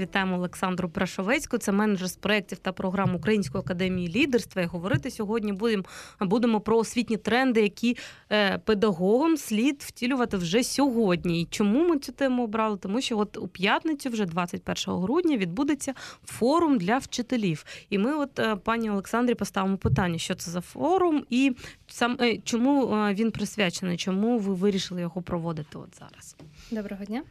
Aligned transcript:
Вітаємо 0.00 0.36
Олександру 0.36 0.88
Прашовецьку, 0.88 1.58
це 1.58 1.72
менеджер 1.72 2.08
з 2.08 2.16
проєктів 2.16 2.58
та 2.58 2.72
програм 2.72 3.14
Української 3.14 3.64
академії 3.64 4.08
лідерства. 4.08 4.62
І 4.62 4.66
говорити 4.66 5.10
сьогодні 5.10 5.52
будемо 5.52 5.84
будемо 6.20 6.60
про 6.60 6.78
освітні 6.78 7.16
тренди, 7.16 7.62
які 7.62 7.96
е, 8.32 8.58
педагогам 8.58 9.36
слід 9.36 9.82
втілювати 9.86 10.36
вже 10.36 10.64
сьогодні. 10.64 11.42
І 11.42 11.44
чому 11.44 11.88
ми 11.88 11.98
цю 11.98 12.12
тему 12.12 12.44
обрали? 12.44 12.76
Тому 12.76 13.00
що 13.00 13.18
от 13.18 13.36
у 13.36 13.48
п'ятницю, 13.48 14.10
вже 14.10 14.24
21 14.24 14.94
грудня, 14.94 15.36
відбудеться 15.36 15.94
форум 16.24 16.78
для 16.78 16.98
вчителів. 16.98 17.64
І 17.90 17.98
ми, 17.98 18.14
от 18.14 18.38
е, 18.38 18.56
пані 18.56 18.90
Олександрі, 18.90 19.34
поставимо 19.34 19.76
питання, 19.76 20.18
що 20.18 20.34
це 20.34 20.50
за 20.50 20.60
форум, 20.60 21.24
і 21.30 21.56
сам 21.86 22.18
е, 22.20 22.38
чому 22.44 22.86
він 23.12 23.30
присвячений, 23.30 23.96
чому 23.96 24.38
ви 24.38 24.54
вирішили 24.54 25.00
його 25.00 25.22
проводити 25.22 25.78
от 25.78 25.98
зараз. 25.98 26.36
Доброго 26.70 27.04
дня. 27.04 27.22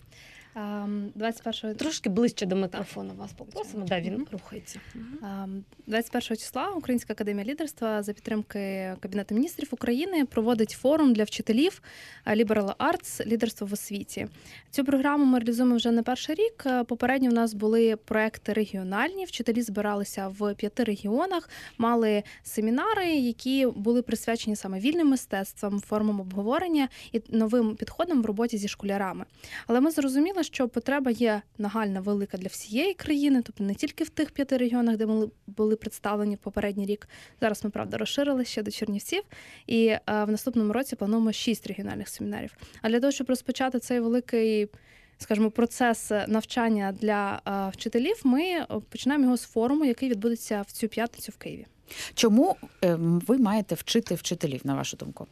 Ам, 0.55 1.11
21 1.15 1.75
Трошки 1.75 2.09
ближче 2.09 2.45
до 2.45 2.55
мікрофону 2.55 3.13
вас 3.17 3.33
попросимо. 3.33 3.85
Да, 3.85 3.99
він 3.99 4.27
рухається. 4.31 4.79
ам, 5.21 5.63
21 5.87 6.37
числа 6.37 6.69
Українська 6.69 7.13
академія 7.13 7.46
лідерства 7.46 8.04
за 8.04 8.13
підтримки 8.13 8.93
Кабінету 8.99 9.36
міністрів 9.36 9.68
України 9.71 10.25
проводить 10.25 10.69
форум 10.69 11.13
для 11.13 11.23
вчителів 11.23 11.82
а, 12.23 12.36
Liberal 12.36 12.75
Arts 12.75 13.25
лідерство 13.25 13.68
в 13.68 13.73
освіті. 13.73 14.27
Цю 14.71 14.86
програму 14.86 15.25
ми 15.25 15.39
реалізуємо 15.39 15.75
вже 15.75 15.91
не 15.91 16.04
перший 16.04 16.36
рік. 16.36 16.63
Е, 16.65 16.83
Попередньо 16.83 17.29
в 17.29 17.33
нас 17.33 17.54
були 17.54 17.96
проекти 17.96 18.54
регіональні. 18.54 19.25
Вчителі 19.25 19.61
збиралися 19.61 20.27
в 20.27 20.54
п'яти 20.54 20.83
регіонах, 20.83 21.49
мали 21.77 22.24
семінари, 22.43 23.05
які 23.05 23.68
були 23.75 24.01
присвячені 24.01 24.55
саме 24.55 24.79
вільним 24.79 25.07
мистецтвам, 25.07 25.82
формам 25.82 26.19
обговорення 26.19 26.89
і 27.11 27.21
новим 27.29 27.75
підходам 27.75 28.21
в 28.21 28.25
роботі 28.25 28.57
зі 28.57 28.68
школярами. 28.68 29.25
Але 29.68 29.79
ми 29.79 29.91
зрозуміли, 29.91 30.43
що 30.45 30.67
потреба 30.67 31.11
є 31.11 31.41
нагальна 31.57 32.02
велика 32.02 32.38
для 32.38 32.47
всієї 32.47 32.94
країни, 32.94 33.41
тобто 33.45 33.63
не 33.63 33.75
тільки 33.75 34.03
в 34.03 34.09
тих 34.09 34.31
п'яти 34.31 34.58
регіонах, 34.58 34.97
де 34.97 35.05
ми 35.05 35.30
були 35.47 35.75
представлені 35.75 36.35
в 36.35 36.38
попередній 36.38 36.85
рік. 36.85 37.09
Зараз 37.41 37.63
ми 37.63 37.69
правда 37.69 37.97
розширили 37.97 38.45
ще 38.45 38.63
до 38.63 38.71
Чернівців, 38.71 39.23
і 39.67 39.87
е, 39.87 40.02
в 40.07 40.31
наступному 40.31 40.73
році 40.73 40.95
плануємо 40.95 41.31
шість 41.31 41.67
регіональних 41.67 42.09
семінарів. 42.09 42.57
А 42.81 42.89
для 42.89 42.99
того, 42.99 43.11
щоб 43.11 43.29
розпочати 43.29 43.79
цей 43.79 43.99
великий. 43.99 44.69
Скажімо, 45.17 45.52
процес 45.52 46.11
навчання 46.27 46.95
для 47.02 47.41
е, 47.47 47.71
вчителів. 47.73 48.21
Ми 48.23 48.65
починаємо 48.89 49.23
його 49.23 49.37
з 49.37 49.43
форуму, 49.43 49.85
який 49.85 50.09
відбудеться 50.09 50.61
в 50.67 50.71
цю 50.71 50.87
п'ятницю 50.87 51.31
в 51.31 51.37
Києві. 51.37 51.65
Чому 52.13 52.55
ем, 52.81 53.19
ви 53.27 53.37
маєте 53.37 53.75
вчити 53.75 54.15
вчителів, 54.15 54.61
на 54.63 54.75
вашу 54.75 54.97
думку? 54.97 55.27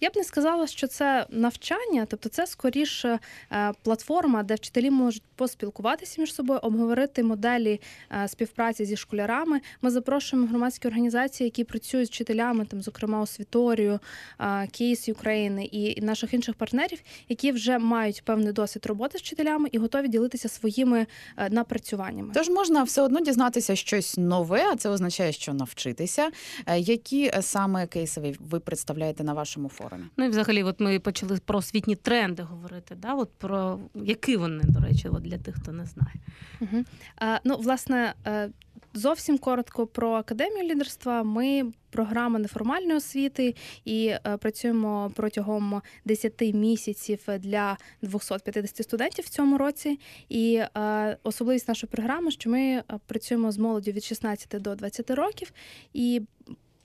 Я 0.00 0.10
б 0.10 0.12
не 0.16 0.24
сказала, 0.24 0.66
що 0.66 0.86
це 0.86 1.26
навчання, 1.30 2.06
тобто 2.08 2.28
це 2.28 2.46
скоріше 2.46 3.18
е, 3.52 3.72
платформа, 3.82 4.42
де 4.42 4.54
вчителі 4.54 4.90
можуть 4.90 5.22
поспілкуватися 5.36 6.20
між 6.20 6.34
собою, 6.34 6.60
обговорити 6.62 7.22
моделі 7.22 7.80
е, 8.12 8.28
співпраці 8.28 8.84
зі 8.84 8.96
школярами. 8.96 9.60
Ми 9.82 9.90
запрошуємо 9.90 10.48
громадські 10.48 10.88
організації, 10.88 11.46
які 11.46 11.64
працюють 11.64 12.08
з 12.08 12.10
вчителями, 12.10 12.64
там, 12.64 12.82
зокрема, 12.82 13.20
освіторію, 13.20 14.00
е, 14.40 14.66
Кейс 14.66 15.08
України 15.08 15.64
і 15.64 16.00
наших 16.00 16.34
інших 16.34 16.54
партнерів, 16.54 16.98
які 17.28 17.52
вже 17.52 17.78
мають 17.78 18.22
певний 18.24 18.52
досвід 18.52 18.86
роботи 18.86 19.18
з 19.18 19.20
вчителями 19.20 19.68
і 19.72 19.78
готові 19.78 20.08
ділитися 20.08 20.48
своїми 20.48 21.06
напрацюваннями. 21.50 22.30
Тож 22.34 22.48
можна 22.48 22.82
все 22.82 23.02
одно 23.02 23.20
дізнатися 23.20 23.76
щось 23.76 24.16
нове, 24.18 24.66
а 24.72 24.76
це 24.76 24.88
означає, 24.88 25.32
що 25.32 25.52
навчитися. 25.54 26.30
Які 26.76 27.30
саме 27.40 27.86
кейси 27.86 28.34
ви 28.40 28.60
представляєте 28.60 29.24
на 29.24 29.32
вашому 29.32 29.68
форумі? 29.68 29.87
Ну 30.16 30.24
і 30.24 30.28
взагалі, 30.28 30.62
от 30.62 30.80
ми 30.80 30.98
почали 30.98 31.38
про 31.44 31.58
освітні 31.58 31.96
тренди 31.96 32.42
говорити. 32.42 32.94
Да? 32.94 33.14
От 33.14 33.30
про 33.38 33.78
які 33.94 34.36
вони, 34.36 34.64
до 34.64 34.80
речі, 34.80 35.08
от 35.08 35.22
для 35.22 35.38
тих, 35.38 35.54
хто 35.54 35.72
не 35.72 35.86
знає. 35.86 36.14
Угу. 36.60 36.84
А, 37.16 37.38
ну, 37.44 37.56
власне, 37.56 38.14
е, 38.26 38.50
зовсім 38.94 39.38
коротко 39.38 39.86
про 39.86 40.12
академію 40.12 40.64
лідерства. 40.64 41.22
Ми 41.22 41.72
програма 41.90 42.38
неформальної 42.38 42.96
освіти 42.96 43.54
і 43.84 44.06
е, 44.06 44.36
працюємо 44.36 45.12
протягом 45.16 45.82
10 46.04 46.54
місяців 46.54 47.18
для 47.38 47.76
250 48.02 48.82
студентів 48.82 49.24
в 49.24 49.28
цьому 49.28 49.58
році. 49.58 50.00
І 50.28 50.62
е, 50.76 51.16
особливість 51.22 51.68
нашої 51.68 51.90
програми, 51.90 52.30
що 52.30 52.50
ми 52.50 52.82
працюємо 53.06 53.52
з 53.52 53.58
молоддю 53.58 53.90
від 53.90 54.04
16 54.04 54.62
до 54.62 54.74
20 54.74 55.10
років 55.10 55.52
і. 55.92 56.22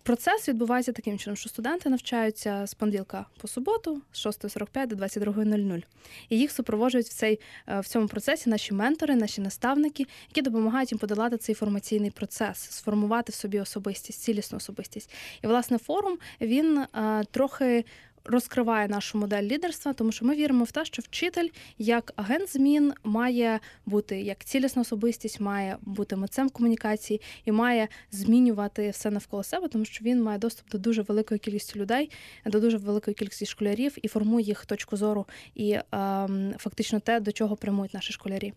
Процес 0.03 0.49
відбувається 0.49 0.91
таким 0.91 1.19
чином, 1.19 1.37
що 1.37 1.49
студенти 1.49 1.89
навчаються 1.89 2.67
з 2.67 2.73
понеділка 2.73 3.25
по 3.41 3.47
суботу, 3.47 4.01
з 4.11 4.25
6.45 4.25 4.87
до 4.87 4.95
22.00. 4.95 5.83
І 6.29 6.39
їх 6.39 6.51
супроводжують 6.51 7.07
в 7.07 7.13
цей 7.13 7.39
е, 7.67 7.79
в 7.79 7.87
цьому 7.87 8.07
процесі 8.07 8.49
наші 8.49 8.73
ментори, 8.73 9.15
наші 9.15 9.41
наставники, 9.41 10.05
які 10.29 10.41
допомагають 10.41 10.91
їм 10.91 10.99
подолати 10.99 11.37
цей 11.37 11.55
формаційний 11.55 12.11
процес, 12.11 12.57
сформувати 12.57 13.31
в 13.31 13.35
собі 13.35 13.59
особистість, 13.59 14.21
цілісну 14.21 14.57
особистість. 14.57 15.09
І 15.43 15.47
власне 15.47 15.77
форум 15.77 16.17
він 16.41 16.77
е, 16.77 17.23
трохи. 17.31 17.85
Розкриває 18.25 18.87
нашу 18.87 19.17
модель 19.17 19.43
лідерства, 19.43 19.93
тому 19.93 20.11
що 20.11 20.25
ми 20.25 20.35
віримо 20.35 20.63
в 20.63 20.71
те, 20.71 20.85
що 20.85 21.01
вчитель 21.01 21.47
як 21.77 22.13
агент 22.15 22.53
змін 22.53 22.93
має 23.03 23.59
бути 23.85 24.21
як 24.21 24.43
цілісна 24.43 24.81
особистість, 24.81 25.39
має 25.39 25.77
бути 25.81 26.15
митцем 26.15 26.49
комунікації 26.49 27.21
і 27.45 27.51
має 27.51 27.87
змінювати 28.11 28.89
все 28.89 29.11
навколо 29.11 29.43
себе, 29.43 29.67
тому 29.67 29.85
що 29.85 30.05
він 30.05 30.23
має 30.23 30.37
доступ 30.37 30.69
до 30.69 30.77
дуже 30.77 31.01
великої 31.01 31.39
кількості 31.39 31.79
людей, 31.79 32.11
до 32.45 32.59
дуже 32.59 32.77
великої 32.77 33.15
кількості 33.15 33.45
школярів 33.45 33.97
і 34.01 34.07
формує 34.07 34.45
їх 34.45 34.65
точку 34.65 34.97
зору 34.97 35.25
і 35.55 35.79
ем, 35.91 36.53
фактично 36.57 36.99
те, 36.99 37.19
до 37.19 37.31
чого 37.31 37.55
прямують 37.55 37.93
наші 37.93 38.13
школярі. 38.13 38.53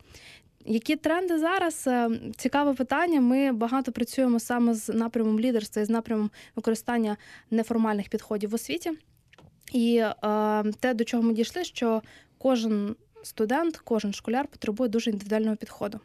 Які 0.68 0.96
тренди 0.96 1.38
зараз? 1.38 1.84
Е, 1.86 2.10
Цікаве 2.36 2.74
питання. 2.74 3.20
Ми 3.20 3.52
багато 3.52 3.92
працюємо 3.92 4.40
саме 4.40 4.74
з 4.74 4.88
напрямом 4.88 5.40
лідерства 5.40 5.82
і 5.82 5.84
з 5.84 5.90
напрямом 5.90 6.30
використання 6.56 7.16
неформальних 7.50 8.08
підходів 8.08 8.50
в 8.50 8.54
освіті. 8.54 8.92
І 9.72 9.96
е, 9.96 10.12
те, 10.80 10.94
до 10.94 11.04
чого 11.04 11.22
ми 11.22 11.32
дійшли, 11.32 11.64
що 11.64 12.02
кожен 12.38 12.96
студент, 13.22 13.76
кожен 13.76 14.12
школяр 14.12 14.48
потребує 14.48 14.90
дуже 14.90 15.10
індивідуального 15.10 15.56
підходу. 15.56 16.00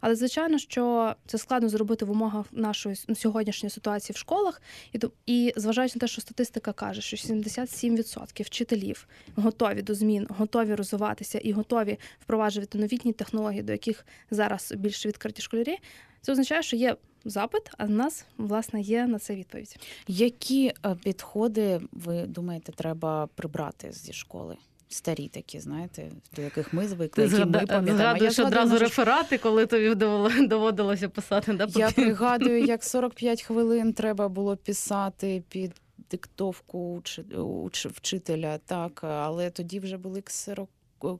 Але 0.00 0.14
звичайно, 0.14 0.58
що 0.58 1.14
це 1.26 1.38
складно 1.38 1.68
зробити 1.68 2.04
в 2.04 2.10
умовах 2.10 2.46
нашої 2.52 2.96
ну, 3.08 3.14
сьогоднішньої 3.14 3.70
ситуації 3.70 4.14
в 4.14 4.16
школах, 4.16 4.62
і 4.92 5.00
і 5.26 5.52
зважаючи 5.56 5.92
на 5.96 6.00
те, 6.00 6.06
що 6.06 6.20
статистика 6.20 6.72
каже, 6.72 7.00
що 7.00 7.16
77% 7.16 8.42
вчителів 8.42 9.08
готові 9.36 9.82
до 9.82 9.94
змін, 9.94 10.26
готові 10.30 10.74
розвиватися 10.74 11.38
і 11.38 11.52
готові 11.52 11.98
впроваджувати 12.20 12.78
новітні 12.78 13.12
технології, 13.12 13.62
до 13.62 13.72
яких 13.72 14.06
зараз 14.30 14.72
більш 14.76 15.06
відкриті 15.06 15.40
школярі. 15.40 15.78
Це 16.20 16.32
означає, 16.32 16.62
що 16.62 16.76
є 16.76 16.96
запит, 17.24 17.70
а 17.78 17.84
в 17.84 17.90
нас 17.90 18.26
власне 18.38 18.80
є 18.80 19.06
на 19.06 19.18
це 19.18 19.34
відповідь. 19.34 19.76
Які 20.08 20.72
е, 20.86 20.96
підходи 21.04 21.80
ви 21.92 22.22
думаєте, 22.26 22.72
треба 22.72 23.28
прибрати 23.34 23.92
зі 23.92 24.12
школи? 24.12 24.56
Старі 24.88 25.28
такі, 25.28 25.60
знаєте, 25.60 26.10
до 26.36 26.42
яких 26.42 26.72
ми 26.72 26.88
звикли, 26.88 27.24
які 27.24 27.36
ми 27.36 27.44
пам'ятаємо. 27.44 27.96
Згадуєш 27.96 28.34
згадую 28.34 28.62
одразу 28.62 28.78
реферати, 28.78 29.38
коли 29.38 29.66
тобі 29.66 29.94
доводилося 30.46 31.08
писати. 31.08 31.52
Да, 31.52 31.66
Я 31.74 31.90
пригадую, 31.90 32.64
як 32.64 32.84
45 32.84 33.42
хвилин 33.42 33.92
треба 33.92 34.28
було 34.28 34.56
писати 34.56 35.42
під 35.48 35.72
диктовку 36.10 37.02
вчителя, 37.84 38.58
так, 38.58 39.04
але 39.04 39.50
тоді 39.50 39.80
вже 39.80 39.96
були 39.96 40.20
ксерок. 40.20 40.68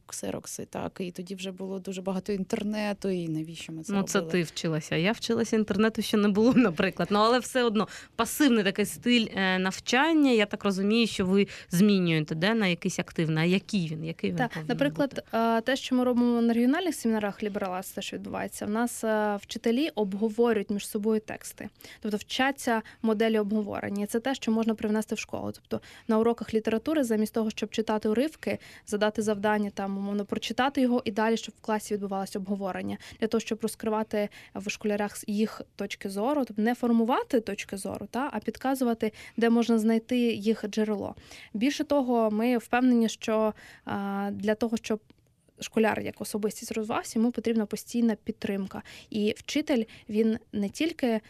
Ксерокси, 0.06 0.64
так, 0.70 0.96
і 1.00 1.10
тоді 1.10 1.34
вже 1.34 1.52
було 1.52 1.78
дуже 1.78 2.02
багато 2.02 2.32
інтернету, 2.32 3.08
і 3.08 3.28
навіщо 3.28 3.72
ми 3.72 3.82
це 3.82 3.92
Ну, 3.92 4.02
це 4.02 4.20
ти 4.20 4.42
вчилася. 4.42 4.96
Я 4.96 5.12
вчилася 5.12 5.56
інтернету 5.56 6.02
ще 6.02 6.16
не 6.16 6.28
було, 6.28 6.52
наприклад. 6.56 7.08
Ну 7.10 7.18
але 7.18 7.38
все 7.38 7.62
одно 7.62 7.88
пасивний 8.16 8.64
такий 8.64 8.86
стиль 8.86 9.26
е, 9.34 9.58
навчання. 9.58 10.30
Я 10.30 10.46
так 10.46 10.64
розумію, 10.64 11.06
що 11.06 11.26
ви 11.26 11.46
змінюєте 11.70 12.34
де 12.34 12.54
на 12.54 12.66
якийсь 12.66 12.98
активний. 12.98 13.44
А 13.44 13.46
який 13.46 13.88
він? 13.88 14.04
Який 14.04 14.30
він 14.30 14.36
Так, 14.36 14.50
наприклад, 14.68 15.24
бути? 15.32 15.62
те, 15.64 15.76
що 15.76 15.94
ми 15.94 16.04
робимо 16.04 16.42
на 16.42 16.52
регіональних 16.52 16.94
семінарах 16.94 17.42
Лібералас, 17.42 17.90
те, 17.90 18.02
що 18.02 18.16
відбувається, 18.16 18.66
в 18.66 18.70
нас 18.70 19.04
е, 19.04 19.36
вчителі 19.42 19.88
обговорюють 19.94 20.70
між 20.70 20.88
собою 20.88 21.20
тексти, 21.20 21.68
тобто 22.00 22.16
вчаться 22.16 22.82
моделі 23.02 23.38
обговорення. 23.38 24.04
І 24.04 24.06
Це 24.06 24.20
те, 24.20 24.34
що 24.34 24.52
можна 24.52 24.74
привнести 24.74 25.14
в 25.14 25.18
школу. 25.18 25.52
Тобто 25.52 25.80
на 26.08 26.18
уроках 26.18 26.54
літератури, 26.54 27.04
замість 27.04 27.34
того, 27.34 27.50
щоб 27.50 27.70
читати 27.70 28.08
уривки, 28.08 28.58
задати 28.86 29.22
завдання 29.22 29.70
там 29.74 29.98
умовно 29.98 30.24
прочитати 30.24 30.80
його 30.80 31.02
і 31.04 31.10
далі, 31.10 31.36
щоб 31.36 31.54
в 31.58 31.60
класі 31.60 31.94
відбувалося 31.94 32.38
обговорення, 32.38 32.98
для 33.20 33.26
того, 33.26 33.40
щоб 33.40 33.58
розкривати 33.62 34.28
в 34.54 34.70
школярях 34.70 35.24
їх 35.26 35.60
точки 35.76 36.10
зору, 36.10 36.44
тобто 36.44 36.62
не 36.62 36.74
формувати 36.74 37.40
точки 37.40 37.76
зору, 37.76 38.06
та 38.10 38.30
а 38.32 38.38
підказувати, 38.38 39.12
де 39.36 39.50
можна 39.50 39.78
знайти 39.78 40.18
їх 40.18 40.64
джерело. 40.68 41.14
Більше 41.54 41.84
того, 41.84 42.30
ми 42.30 42.58
впевнені, 42.58 43.08
що 43.08 43.54
для 44.30 44.54
того, 44.54 44.76
щоб 44.76 45.00
школяр 45.60 46.00
як 46.00 46.20
особистість 46.20 46.72
розвивався, 46.72 47.18
йому 47.18 47.32
потрібна 47.32 47.66
постійна 47.66 48.16
підтримка. 48.24 48.82
І 49.10 49.34
вчитель 49.36 49.84
він 50.08 50.38
не 50.52 50.68
тільки. 50.68 51.20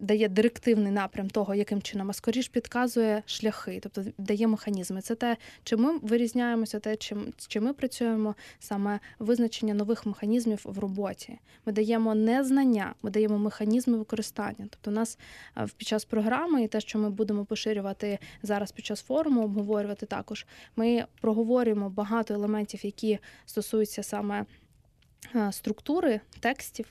Дає 0.00 0.28
директивний 0.28 0.92
напрям 0.92 1.30
того, 1.30 1.54
яким 1.54 1.82
чином, 1.82 2.10
а 2.10 2.12
скоріш 2.12 2.48
підказує 2.48 3.22
шляхи, 3.26 3.80
тобто 3.82 4.04
дає 4.18 4.46
механізми. 4.46 5.00
Це 5.00 5.14
те, 5.14 5.36
чи 5.64 5.76
ми 5.76 5.98
вирізняємося, 5.98 6.80
те, 6.80 6.96
чим 6.96 7.32
чи 7.48 7.60
ми 7.60 7.72
працюємо 7.72 8.34
саме 8.58 9.00
визначення 9.18 9.74
нових 9.74 10.06
механізмів 10.06 10.60
в 10.64 10.78
роботі. 10.78 11.38
Ми 11.66 11.72
даємо 11.72 12.14
не 12.14 12.44
знання, 12.44 12.94
ми 13.02 13.10
даємо 13.10 13.38
механізми 13.38 13.98
використання. 13.98 14.68
Тобто, 14.70 14.90
у 14.90 14.94
нас 14.94 15.18
е, 15.56 15.66
під 15.76 15.88
час 15.88 16.04
програми 16.04 16.62
і 16.62 16.68
те, 16.68 16.80
що 16.80 16.98
ми 16.98 17.10
будемо 17.10 17.44
поширювати 17.44 18.18
зараз 18.42 18.72
під 18.72 18.84
час 18.84 19.02
форуму, 19.02 19.44
обговорювати 19.44 20.06
також. 20.06 20.46
Ми 20.76 21.04
проговорюємо 21.20 21.90
багато 21.90 22.34
елементів, 22.34 22.84
які 22.84 23.18
стосуються 23.46 24.02
саме 24.02 24.44
е, 25.34 25.52
структури 25.52 26.20
текстів. 26.40 26.86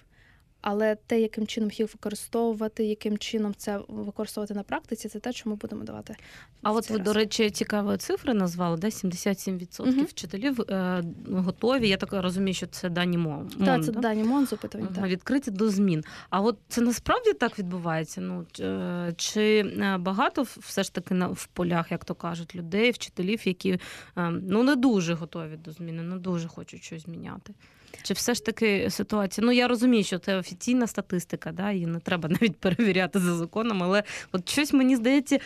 Але 0.61 0.95
те, 0.95 1.21
яким 1.21 1.47
чином 1.47 1.71
їх 1.71 1.93
використовувати, 1.93 2.83
яким 2.83 3.17
чином 3.17 3.53
це 3.57 3.79
використовувати 3.87 4.53
на 4.53 4.63
практиці, 4.63 5.09
це 5.09 5.19
те, 5.19 5.31
що 5.31 5.49
ми 5.49 5.55
будемо 5.55 5.83
давати. 5.83 6.15
А 6.61 6.71
от 6.71 6.89
ви, 6.89 6.97
раз. 6.97 7.05
до 7.05 7.13
речі, 7.13 7.49
цікаві 7.49 7.97
цифри 7.97 8.33
назвали, 8.33 8.77
да? 8.77 8.87
77% 8.87 9.87
Мгм. 9.87 10.05
вчителів 10.05 10.61
е, 10.61 11.03
готові. 11.31 11.89
Я 11.89 11.97
так 11.97 12.13
розумію, 12.13 12.53
що 12.53 12.67
це 12.67 12.89
дані 12.89 13.17
МОН. 13.17 13.49
Та, 13.65 13.79
це 13.79 13.91
да? 13.91 13.99
дані 13.99 14.23
МОН 14.23 14.47
з 14.47 14.53
опитування. 14.53 14.89
Ага, 14.91 15.01
так. 15.01 15.11
відкриті 15.11 15.51
до 15.51 15.69
змін. 15.69 16.03
А 16.29 16.41
от 16.41 16.57
це 16.67 16.81
насправді 16.81 17.33
так 17.33 17.59
відбувається? 17.59 18.21
Ну 18.21 18.45
е, 18.59 19.13
чи 19.17 19.59
е, 19.59 19.97
багато 19.97 20.41
все 20.41 20.83
ж 20.83 20.93
таки 20.93 21.13
на 21.13 21.27
в 21.27 21.45
полях, 21.45 21.91
як 21.91 22.05
то 22.05 22.15
кажуть, 22.15 22.55
людей, 22.55 22.91
вчителів, 22.91 23.47
які 23.47 23.79
е, 24.17 24.29
ну 24.29 24.63
не 24.63 24.75
дуже 24.75 25.13
готові 25.13 25.57
до 25.57 25.71
зміни, 25.71 26.03
не 26.03 26.15
дуже 26.17 26.47
хочуть 26.47 26.83
щось 26.83 27.03
зміняти? 27.03 27.53
Чи 28.01 28.13
все 28.13 28.33
ж 28.33 28.45
таки 28.45 28.89
ситуація? 28.89 29.45
Ну 29.45 29.51
я 29.51 29.67
розумію, 29.67 30.03
що 30.03 30.19
це 30.19 30.37
офіційна 30.37 30.87
статистика, 30.87 31.51
да, 31.51 31.71
її 31.71 31.85
не 31.85 31.99
треба 31.99 32.29
навіть 32.41 32.57
перевіряти 32.57 33.19
за 33.19 33.35
законом, 33.35 33.83
але 33.83 34.03
от 34.31 34.49
щось 34.49 34.73
мені 34.73 34.95
здається, 34.95 35.39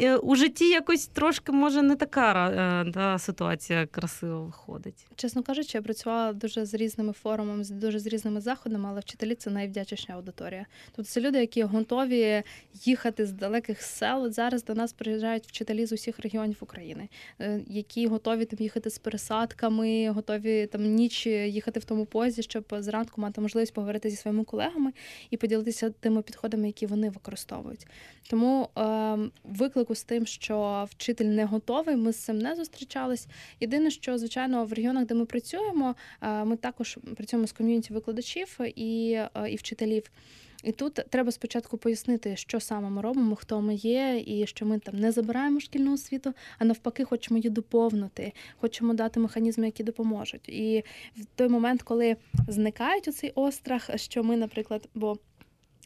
е, 0.00 0.16
у 0.16 0.34
житті 0.34 0.68
якось 0.68 1.06
трошки 1.06 1.52
може 1.52 1.82
не 1.82 1.96
така 1.96 2.50
е, 2.50 2.90
да, 2.90 3.18
ситуація 3.18 3.86
красиво 3.86 4.42
виходить. 4.42 5.06
Чесно 5.16 5.42
кажучи, 5.42 5.78
я 5.78 5.82
працювала 5.82 6.32
дуже 6.32 6.66
з 6.66 6.74
різними 6.74 7.12
форумами, 7.12 7.64
з 7.64 7.70
дуже 7.70 7.98
з 7.98 8.06
різними 8.06 8.40
заходами, 8.40 8.88
але 8.88 9.00
вчителі 9.00 9.34
це 9.34 9.50
найвдячніша 9.50 10.12
аудиторія. 10.12 10.66
Тобто 10.96 11.10
це 11.10 11.20
люди, 11.20 11.38
які 11.38 11.62
готові 11.62 12.42
їхати 12.84 13.26
з 13.26 13.32
далеких 13.32 13.82
сел. 13.82 14.30
Зараз 14.30 14.64
до 14.64 14.74
нас 14.74 14.92
приїжджають 14.92 15.46
вчителі 15.46 15.86
з 15.86 15.92
усіх 15.92 16.18
регіонів 16.18 16.56
України, 16.60 17.08
е, 17.40 17.60
які 17.66 18.06
готові 18.06 18.44
там 18.44 18.58
їхати 18.60 18.90
з 18.90 18.98
пересадками, 18.98 20.10
готові 20.10 20.66
там 20.66 20.82
ніч 20.82 21.26
їхати 21.26 21.80
в 21.80 21.84
тому 21.90 22.04
позі, 22.04 22.42
щоб 22.42 22.64
зранку 22.78 23.20
мати 23.20 23.40
можливість 23.40 23.74
поговорити 23.74 24.10
зі 24.10 24.16
своїми 24.16 24.44
колегами 24.44 24.92
і 25.30 25.36
поділитися 25.36 25.90
тими 25.90 26.22
підходами, 26.22 26.66
які 26.66 26.86
вони 26.86 27.10
використовують. 27.10 27.86
Тому 28.30 28.68
е, 28.78 29.18
виклику 29.44 29.94
з 29.94 30.02
тим, 30.02 30.26
що 30.26 30.86
вчитель 30.90 31.24
не 31.24 31.44
готовий, 31.44 31.96
ми 31.96 32.12
з 32.12 32.16
цим 32.16 32.38
не 32.38 32.54
зустрічались. 32.54 33.26
Єдине, 33.60 33.90
що 33.90 34.18
звичайно 34.18 34.64
в 34.64 34.72
регіонах, 34.72 35.06
де 35.06 35.14
ми 35.14 35.24
працюємо, 35.24 35.94
е, 36.22 36.44
ми 36.44 36.56
також 36.56 36.98
працюємо 37.16 37.46
з 37.46 37.52
ком'юніті 37.52 37.92
викладачів 37.92 38.58
і, 38.76 39.12
е, 39.12 39.50
і 39.50 39.56
вчителів. 39.56 40.10
І 40.64 40.72
тут 40.72 40.94
треба 40.94 41.32
спочатку 41.32 41.78
пояснити, 41.78 42.36
що 42.36 42.60
саме 42.60 42.90
ми 42.90 43.02
робимо, 43.02 43.36
хто 43.36 43.60
ми 43.60 43.74
є, 43.74 44.24
і 44.26 44.46
що 44.46 44.66
ми 44.66 44.78
там 44.78 44.96
не 44.96 45.12
забираємо 45.12 45.60
шкільну 45.60 45.94
освіту, 45.94 46.34
а 46.58 46.64
навпаки, 46.64 47.04
хочемо 47.04 47.38
її 47.38 47.50
доповнити, 47.50 48.32
хочемо 48.60 48.94
дати 48.94 49.20
механізми, 49.20 49.66
які 49.66 49.84
допоможуть. 49.84 50.48
І 50.48 50.84
в 51.16 51.24
той 51.24 51.48
момент, 51.48 51.82
коли 51.82 52.16
зникають 52.48 53.08
оцей 53.08 53.32
острах, 53.34 53.90
що 53.96 54.24
ми, 54.24 54.36
наприклад, 54.36 54.88
бо 54.94 55.16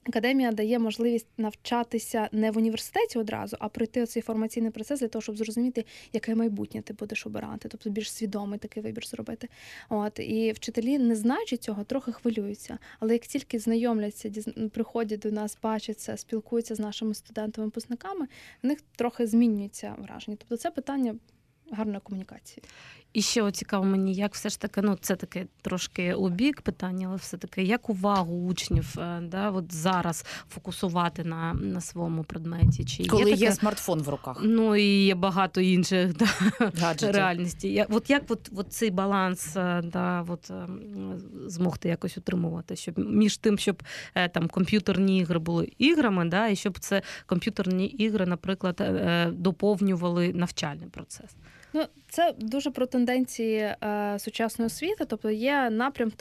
Академія 0.06 0.52
дає 0.52 0.78
можливість 0.78 1.26
навчатися 1.36 2.28
не 2.32 2.50
в 2.50 2.58
університеті 2.58 3.18
одразу, 3.18 3.56
а 3.60 3.68
пройти 3.68 4.06
цей 4.06 4.22
формаційний 4.22 4.70
процес 4.70 5.00
для 5.00 5.08
того, 5.08 5.22
щоб 5.22 5.36
зрозуміти, 5.36 5.84
яке 6.12 6.34
майбутнє 6.34 6.82
ти 6.82 6.92
будеш 6.92 7.26
обирати, 7.26 7.68
тобто 7.68 7.90
більш 7.90 8.12
свідомий 8.12 8.58
такий 8.58 8.82
вибір 8.82 9.06
зробити. 9.06 9.48
От 9.88 10.18
і 10.18 10.52
вчителі, 10.52 10.98
не 10.98 11.16
знаючи 11.16 11.56
цього, 11.56 11.84
трохи 11.84 12.12
хвилюються. 12.12 12.78
Але 13.00 13.12
як 13.12 13.22
тільки 13.22 13.58
знайомляться, 13.58 14.30
приходять 14.72 15.20
до 15.20 15.30
нас, 15.30 15.58
бачаться, 15.62 16.16
спілкуються 16.16 16.74
з 16.74 16.80
нашими 16.80 17.14
студентами-випускниками, 17.14 18.26
в 18.62 18.66
них 18.66 18.78
трохи 18.96 19.26
змінюється 19.26 19.94
враження. 19.98 20.36
Тобто, 20.40 20.56
це 20.56 20.70
питання 20.70 21.14
гарної 21.70 22.00
комунікації. 22.00 22.62
І 23.14 23.22
ще 23.22 23.42
от 23.42 23.56
цікаво 23.56 23.84
мені, 23.84 24.14
як 24.14 24.34
все 24.34 24.48
ж 24.48 24.60
таки, 24.60 24.82
ну 24.82 24.98
це 25.00 25.16
таке 25.16 25.46
трошки 25.62 26.14
у 26.14 26.28
бік 26.28 26.60
питання, 26.60 27.06
але 27.08 27.16
все 27.16 27.36
таки, 27.36 27.62
як 27.62 27.90
увагу 27.90 28.46
учнів 28.46 28.94
е, 28.98 29.20
да, 29.22 29.50
от 29.50 29.74
зараз 29.74 30.24
фокусувати 30.50 31.24
на, 31.24 31.54
на 31.54 31.80
своєму 31.80 32.24
предметі? 32.24 32.84
Чи 32.84 33.06
Коли 33.06 33.30
є, 33.30 33.36
є, 33.36 33.52
смартфон 33.52 34.02
в 34.02 34.08
руках, 34.08 34.40
Ну 34.42 34.76
і 34.76 35.04
є 35.04 35.14
багато 35.14 35.60
інших 35.60 36.16
да, 36.16 36.26
гаджетів. 36.60 37.16
реальності. 37.16 37.72
Я, 37.72 37.86
от 37.90 38.10
як 38.10 38.22
от, 38.28 38.50
от 38.56 38.72
цей 38.72 38.90
баланс 38.90 39.56
е, 39.56 39.82
да, 39.84 40.24
от, 40.28 40.50
е, 40.50 40.66
змогти 41.46 41.88
якось 41.88 42.18
утримувати, 42.18 42.76
щоб 42.76 42.98
між 42.98 43.36
тим, 43.36 43.58
щоб 43.58 43.82
е, 44.14 44.28
там 44.28 44.48
комп'ютерні 44.48 45.18
ігри 45.18 45.38
були 45.38 45.72
іграми, 45.78 46.24
да, 46.24 46.48
і 46.48 46.56
щоб 46.56 46.78
це 46.78 47.02
комп'ютерні 47.26 47.86
ігри, 47.86 48.26
наприклад, 48.26 48.82
доповнювали 49.32 50.32
навчальний 50.32 50.88
процес. 50.88 51.30
Ну, 51.76 51.84
це 52.08 52.34
дуже 52.38 52.70
про 52.70 52.86
тенденції 52.86 53.58
е, 53.58 54.16
сучасної 54.18 54.66
освіти, 54.66 55.04
тобто 55.04 55.30
є 55.30 55.70
напрям 55.70 56.12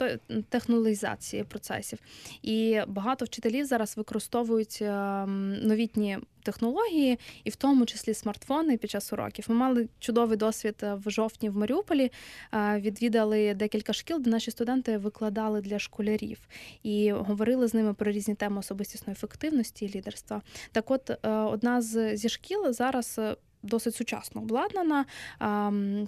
технологізації 0.48 1.44
процесів. 1.44 1.98
І 2.42 2.80
багато 2.86 3.24
вчителів 3.24 3.66
зараз 3.66 3.96
використовують 3.96 4.78
е, 4.82 5.26
новітні 5.62 6.18
технології, 6.42 7.18
і 7.44 7.50
в 7.50 7.56
тому 7.56 7.86
числі 7.86 8.14
смартфони 8.14 8.76
під 8.76 8.90
час 8.90 9.12
уроків. 9.12 9.44
Ми 9.48 9.54
мали 9.54 9.88
чудовий 9.98 10.36
досвід 10.36 10.74
е, 10.82 10.94
в 10.94 11.10
жовтні 11.10 11.50
в 11.50 11.56
Маріуполі. 11.56 12.12
е, 12.54 12.80
Відвідали 12.80 13.54
декілька 13.54 13.92
шкіл, 13.92 14.20
де 14.20 14.30
наші 14.30 14.50
студенти 14.50 14.98
викладали 14.98 15.60
для 15.60 15.78
школярів 15.78 16.38
і 16.82 17.12
говорили 17.12 17.68
з 17.68 17.74
ними 17.74 17.94
про 17.94 18.12
різні 18.12 18.34
теми 18.34 18.58
особистісної 18.58 19.12
ефективності 19.12 19.84
і 19.84 19.88
лідерства. 19.96 20.42
Так, 20.72 20.90
от 20.90 21.10
е, 21.10 21.28
одна 21.28 21.82
з 21.82 22.16
зі 22.16 22.28
шкіл 22.28 22.72
зараз. 22.72 23.20
Досить 23.64 23.94
сучасно 23.94 24.40
обладнана. 24.40 25.04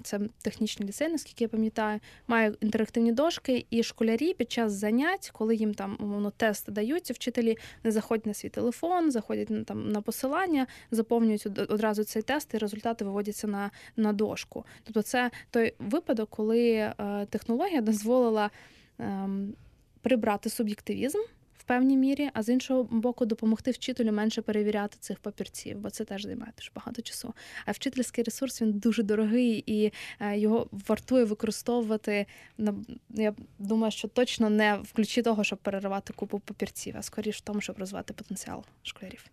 Це 0.02 0.20
технічний 0.42 0.88
ліцей, 0.88 1.08
наскільки 1.08 1.44
я 1.44 1.48
пам'ятаю, 1.48 2.00
має 2.26 2.54
інтерактивні 2.60 3.12
дошки, 3.12 3.66
і 3.70 3.82
школярі 3.82 4.34
під 4.34 4.52
час 4.52 4.72
занять, 4.72 5.30
коли 5.32 5.56
їм 5.56 5.74
там 5.74 5.96
умовно 6.00 6.30
тест 6.30 6.70
даються, 6.70 7.12
вчителі 7.12 7.58
не 7.84 7.90
заходять 7.90 8.26
на 8.26 8.34
свій 8.34 8.48
телефон, 8.48 9.10
заходять 9.10 9.50
на 9.50 9.64
там 9.64 9.88
на 9.88 10.00
посилання, 10.00 10.66
заповнюють 10.90 11.46
одразу 11.46 12.04
цей 12.04 12.22
тест, 12.22 12.54
і 12.54 12.58
результати 12.58 13.04
виводяться 13.04 13.46
на, 13.46 13.70
на 13.96 14.12
дошку. 14.12 14.64
Тобто, 14.84 15.02
це 15.02 15.30
той 15.50 15.74
випадок, 15.78 16.30
коли 16.30 16.70
е, 16.70 16.94
технологія 17.30 17.80
дозволила 17.80 18.50
ем, 18.98 19.54
прибрати 20.02 20.50
суб'єктивізм. 20.50 21.18
Певній 21.66 21.96
мірі, 21.96 22.30
а 22.34 22.42
з 22.42 22.48
іншого 22.48 22.84
боку, 22.84 23.26
допомогти 23.26 23.70
вчителю 23.70 24.12
менше 24.12 24.42
перевіряти 24.42 24.96
цих 25.00 25.18
папірців, 25.18 25.78
бо 25.78 25.90
це 25.90 26.04
теж 26.04 26.22
займає 26.22 26.52
дуже 26.58 26.70
багато 26.74 27.02
часу. 27.02 27.34
А 27.66 27.70
вчительський 27.70 28.24
ресурс 28.24 28.62
він 28.62 28.72
дуже 28.72 29.02
дорогий 29.02 29.64
і 29.66 29.92
е, 30.20 30.38
його 30.38 30.66
вартує 30.88 31.24
використовувати 31.24 32.26
на 32.58 32.74
я 33.10 33.34
думаю, 33.58 33.90
що 33.90 34.08
точно 34.08 34.50
не 34.50 34.76
в 34.76 34.92
ключі 34.92 35.22
того, 35.22 35.44
щоб 35.44 35.58
переривати 35.58 36.12
купу 36.12 36.38
папірців, 36.38 36.94
а 36.98 37.02
скоріше 37.02 37.38
в 37.38 37.40
тому, 37.40 37.60
щоб 37.60 37.78
розвивати 37.78 38.14
потенціал 38.14 38.64
школярів. 38.82 39.24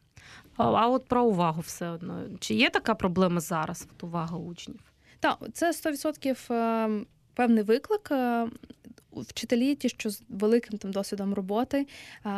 А, 0.57 0.89
от 0.89 1.05
про 1.05 1.25
увагу 1.25 1.61
все 1.61 1.89
одно. 1.89 2.23
Чи 2.39 2.53
є 2.53 2.69
така 2.69 2.95
проблема 2.95 3.39
зараз? 3.39 3.87
От 3.95 4.03
увага 4.03 4.37
учнів? 4.37 4.79
Так, 5.19 5.37
це 5.53 5.71
100% 5.71 6.53
е, 6.53 7.05
певний 7.33 7.63
виклик. 7.63 8.11
Вчителі, 9.15 9.75
ті, 9.75 9.89
що 9.89 10.09
з 10.09 10.21
великим 10.29 10.77
там 10.77 10.91
досвідом 10.91 11.33
роботи, 11.33 11.87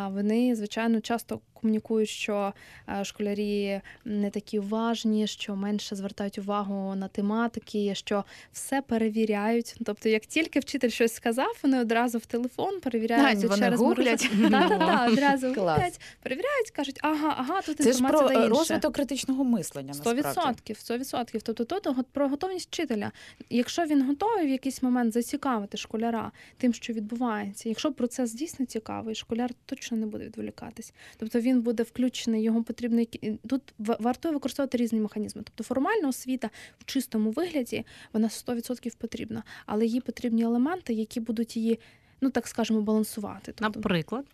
вони 0.07 0.55
звичайно 0.55 1.01
часто 1.01 1.39
комунікують, 1.61 2.09
що 2.09 2.53
е, 2.89 3.03
школярі 3.03 3.81
не 4.05 4.29
такі 4.29 4.59
уважні, 4.59 5.27
що 5.27 5.55
менше 5.55 5.95
звертають 5.95 6.37
увагу 6.37 6.95
на 6.95 7.07
тематики, 7.07 7.95
що 7.95 8.23
все 8.51 8.81
перевіряють. 8.81 9.75
Тобто, 9.85 10.09
як 10.09 10.25
тільки 10.25 10.59
вчитель 10.59 10.89
щось 10.89 11.13
сказав, 11.13 11.57
вони 11.63 11.79
одразу 11.81 12.17
в 12.17 12.25
телефон 12.25 12.79
перевіряють 12.79 13.43
Ань, 13.43 13.49
вони 13.49 13.61
через 13.61 13.79
гуглять. 13.79 14.29
Одразу 15.11 15.47
гуглять, 15.47 16.01
перевіряють, 16.21 16.71
кажуть, 16.71 16.99
ага, 17.01 17.35
ага, 17.37 17.61
тут 17.61 17.77
Це 17.77 17.83
ж 17.83 17.89
інформація 17.89 18.29
про 18.29 18.39
е, 18.39 18.45
інше. 18.45 18.59
розвиток 18.59 18.93
критичного 18.93 19.43
мислення. 19.43 19.93
Сто 19.93 20.13
насправді. 20.13 20.41
відсотків, 20.41 20.77
сто 20.77 20.97
відсотків. 20.97 21.41
Тобто 21.41 21.65
тут 21.65 22.07
про 22.11 22.29
готовність 22.29 22.67
вчителя. 22.67 23.11
Якщо 23.49 23.85
він 23.85 24.07
готовий 24.07 24.45
в 24.45 24.49
якийсь 24.49 24.83
момент 24.83 25.13
зацікавити 25.13 25.77
школяра 25.77 26.31
тим, 26.57 26.73
що 26.73 26.93
відбувається, 26.93 27.69
якщо 27.69 27.93
процес 27.93 28.33
дійсно 28.33 28.65
цікавий, 28.65 29.15
школяр 29.15 29.51
точно 29.65 29.97
не 29.97 30.05
буде 30.05 30.25
відволікатись. 30.25 30.93
Тобто 31.17 31.39
він 31.45 31.61
буде 31.61 31.83
включений, 31.83 32.43
його 32.43 32.63
потрібно 32.63 33.03
тут 33.49 33.61
ва- 33.79 33.97
варто 33.99 34.31
використовувати 34.31 34.77
різні 34.77 34.99
механізми. 34.99 35.41
Тобто 35.45 35.63
формальна 35.63 36.07
освіта 36.09 36.49
в 36.79 36.85
чистому 36.85 37.31
вигляді 37.31 37.85
вона 38.13 38.27
100% 38.27 38.95
потрібна, 38.97 39.43
але 39.65 39.85
їй 39.85 40.01
потрібні 40.01 40.43
елементи, 40.43 40.93
які 40.93 41.19
будуть 41.19 41.57
її, 41.57 41.79
ну 42.21 42.29
так 42.29 42.47
скажемо, 42.47 42.81
балансувати. 42.81 43.53
Тобто, 43.55 43.79
Наприклад, 43.79 44.25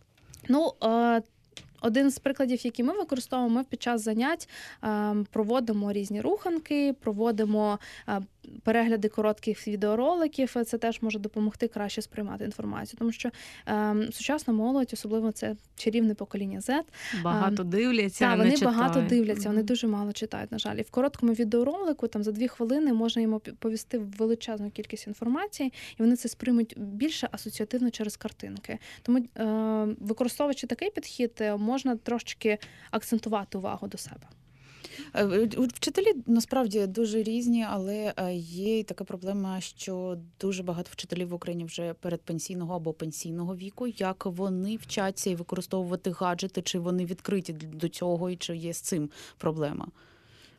Ну, 0.49 0.73
е, 0.83 1.21
один 1.81 2.11
з 2.11 2.19
прикладів, 2.19 2.65
які 2.65 2.83
ми 2.83 2.93
використовуємо, 2.93 3.55
ми 3.55 3.63
під 3.63 3.81
час 3.81 4.01
занять 4.01 4.49
е, 4.83 5.15
проводимо 5.31 5.93
різні 5.93 6.21
руханки, 6.21 6.93
проводимо 6.93 7.79
е, 8.09 8.21
перегляди 8.63 9.09
коротких 9.09 9.67
відеороликів. 9.67 10.53
Це 10.65 10.77
теж 10.77 11.01
може 11.01 11.19
допомогти 11.19 11.67
краще 11.67 12.01
сприймати 12.01 12.43
інформацію, 12.45 12.97
тому 12.99 13.11
що 13.11 13.29
е, 13.67 13.95
сучасна 14.11 14.53
молодь, 14.53 14.89
особливо 14.93 15.31
це 15.31 15.55
чарівне 15.75 16.13
покоління 16.15 16.59
Z, 16.59 16.81
Багато 17.23 17.63
дивляться. 17.63 18.19
так, 18.25 18.37
вони 18.37 18.51
читають. 18.51 18.77
багато 18.77 19.01
дивляться, 19.01 19.49
вони 19.49 19.63
дуже 19.63 19.87
мало 19.87 20.13
читають. 20.13 20.51
На 20.51 20.57
жаль, 20.57 20.75
і 20.75 20.81
в 20.81 20.89
короткому 20.91 21.33
відеоролику 21.33 22.07
там 22.07 22.23
за 22.23 22.31
дві 22.31 22.47
хвилини 22.47 22.93
можна 22.93 23.21
пі- 23.21 23.53
повісти 23.53 23.97
величезну 23.97 24.69
кількість 24.71 25.07
інформації, 25.07 25.73
і 25.99 26.03
вони 26.03 26.15
це 26.15 26.29
сприймуть 26.29 26.73
більше 26.77 27.29
асоціативно 27.31 27.89
через 27.91 28.17
картинки. 28.17 28.77
Тому, 29.01 29.19
е, 29.37 29.95
використовуючи 29.99 30.67
такий 30.67 30.89
підхід, 30.91 31.31
е, 31.41 31.57
можна 31.57 31.95
трошечки 31.95 32.57
акцентувати 32.91 33.57
увагу 33.57 33.87
до 33.87 33.97
себе. 33.97 34.27
Е, 35.13 35.25
е, 35.25 35.49
Вчителі 35.73 36.13
насправді 36.27 36.87
дуже 36.87 37.23
різні, 37.23 37.65
але 37.69 38.13
е, 38.17 38.33
є 38.35 38.79
й 38.79 38.83
така 38.83 39.03
проблема, 39.03 39.61
що 39.61 40.17
дуже 40.39 40.63
багато 40.63 40.89
вчителів 40.91 41.29
в 41.29 41.33
Україні 41.33 41.65
вже 41.65 41.93
передпенсійного 41.93 42.75
або 42.75 42.93
пенсійного 42.93 43.55
віку. 43.55 43.87
Як 43.87 44.25
вони 44.25 44.75
вчаться 44.75 45.29
і 45.29 45.35
використовувати 45.35 46.11
гаджети, 46.11 46.61
чи 46.61 46.79
вони 46.79 47.05
відкриті 47.05 47.53
до 47.73 47.89
цього, 47.89 48.29
і 48.29 48.35
чи 48.35 48.57
є 48.57 48.73
з 48.73 48.81
цим 48.81 49.09
проблема? 49.37 49.87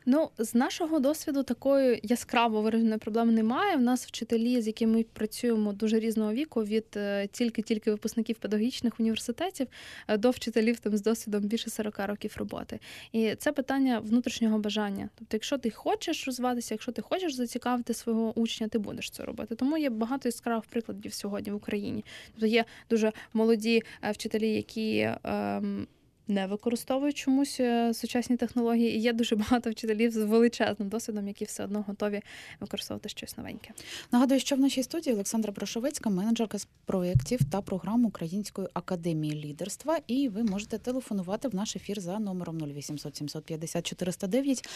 Ну, 0.05 0.29
з 0.37 0.55
нашого 0.55 0.99
досвіду 0.99 1.43
такої 1.43 1.99
яскраво 2.03 2.61
вираженої 2.61 2.97
проблеми 2.97 3.31
немає. 3.31 3.77
У 3.77 3.79
нас 3.79 4.05
вчителі, 4.05 4.61
з 4.61 4.67
якими 4.67 4.93
ми 4.93 5.03
працюємо 5.03 5.73
дуже 5.73 5.99
різного 5.99 6.33
віку, 6.33 6.63
від 6.63 6.85
е, 6.95 7.27
тільки-тільки 7.27 7.91
випускників 7.91 8.35
педагогічних 8.35 8.99
університетів 8.99 9.67
е, 10.07 10.17
до 10.17 10.29
вчителів 10.29 10.79
там 10.79 10.97
з 10.97 11.01
досвідом 11.01 11.41
більше 11.41 11.69
40 11.69 11.99
років 11.99 12.35
роботи. 12.37 12.79
І 13.11 13.35
це 13.35 13.51
питання 13.51 13.99
внутрішнього 13.99 14.59
бажання. 14.59 15.09
Тобто, 15.15 15.35
якщо 15.35 15.57
ти 15.57 15.69
хочеш 15.69 16.27
розвиватися, 16.27 16.73
якщо 16.73 16.91
ти 16.91 17.01
хочеш 17.01 17.33
зацікавити 17.33 17.93
свого 17.93 18.39
учня, 18.39 18.67
ти 18.67 18.79
будеш 18.79 19.09
це 19.09 19.23
робити. 19.23 19.55
Тому 19.55 19.77
є 19.77 19.89
багато 19.89 20.27
яскравих 20.27 20.65
прикладів 20.65 21.13
сьогодні 21.13 21.51
в 21.51 21.55
Україні. 21.55 22.05
Тобто 22.31 22.45
є 22.47 22.65
дуже 22.89 23.11
молоді 23.33 23.83
е, 24.03 24.11
вчителі, 24.11 24.53
які. 24.53 25.09
ем, 25.23 25.87
не 26.27 26.47
використовують 26.47 27.17
чомусь 27.17 27.59
е, 27.59 27.93
сучасні 27.93 28.37
технології, 28.37 28.95
і 28.95 28.99
є 28.99 29.13
дуже 29.13 29.35
багато 29.43 29.71
вчителів 29.71 30.11
з 30.11 30.17
величезним 30.17 30.89
досвідом, 30.89 31.27
які 31.27 31.45
все 31.45 31.63
одно 31.63 31.85
готові 31.87 32.21
використовувати 32.59 33.09
щось 33.09 33.37
новеньке. 33.37 33.69
Нагадую, 34.11 34.39
що 34.39 34.55
в 34.55 34.59
нашій 34.59 34.83
студії 34.83 35.13
Олександра 35.13 35.51
Брошовецька, 35.51 36.09
менеджерка 36.09 36.57
з 36.57 36.67
проєктів 36.85 37.39
та 37.51 37.61
програм 37.61 38.05
Української 38.05 38.67
академії 38.73 39.45
лідерства. 39.45 39.99
І 40.07 40.29
ви 40.29 40.43
можете 40.43 40.77
телефонувати 40.77 41.47
в 41.47 41.55
наш 41.55 41.75
ефір 41.75 41.99
за 41.99 42.19
номером 42.19 42.57
0800 42.57 43.15
750 43.15 43.85
409 43.85 44.69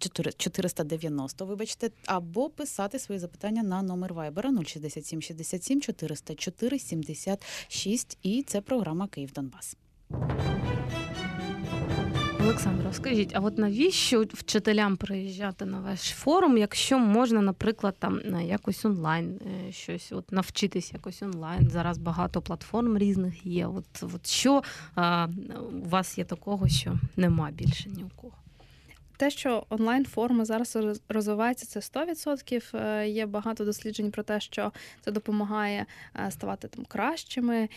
4- 0.00 0.36
490, 0.36 1.46
вибачте, 1.46 1.90
або 2.06 2.50
писати 2.50 2.98
свої 2.98 3.18
запитання 3.18 3.62
на 3.62 3.82
номер 3.82 4.14
Вайбера 4.14 4.64
067 4.64 5.22
67 5.22 5.80
404 5.80 6.78
76. 6.78 8.18
І 8.22 8.42
це 8.42 8.60
програма 8.60 9.08
Київ 9.08 9.32
Донбас. 9.32 9.76
Олександро, 12.40 12.92
скажіть, 12.92 13.32
а 13.34 13.40
от 13.40 13.58
навіщо 13.58 14.24
вчителям 14.32 14.96
приїжджати 14.96 15.64
на 15.64 15.80
ваш 15.80 16.00
форум, 16.00 16.58
якщо 16.58 16.98
можна, 16.98 17.40
наприклад, 17.40 17.96
там 17.98 18.20
на 18.24 18.42
якось 18.42 18.84
онлайн 18.84 19.40
е, 19.68 19.72
щось 19.72 20.12
от 20.12 20.32
навчитись 20.32 20.92
якось 20.92 21.22
онлайн? 21.22 21.70
Зараз 21.70 21.98
багато 21.98 22.42
платформ 22.42 22.98
різних 22.98 23.46
є. 23.46 23.66
От, 23.66 24.02
от 24.14 24.26
що 24.26 24.62
а, 24.94 25.28
у 25.84 25.88
вас 25.88 26.18
є 26.18 26.24
такого, 26.24 26.68
що 26.68 26.94
нема 27.16 27.50
більше 27.50 27.90
ні 27.90 28.04
у 28.04 28.20
кого? 28.20 28.34
Те, 29.18 29.30
що 29.30 29.66
онлайн 29.68 30.04
форми 30.04 30.44
зараз 30.44 30.76
роз- 30.76 31.00
розвиваються, 31.08 31.66
це 31.66 31.80
100%. 31.80 32.76
Е, 32.76 33.08
Є 33.08 33.26
багато 33.26 33.64
досліджень 33.64 34.10
про 34.10 34.22
те, 34.22 34.40
що 34.40 34.72
це 35.00 35.10
допомагає 35.10 35.86
е, 36.26 36.30
ставати 36.30 36.68
там 36.68 36.84
кращими. 36.84 37.68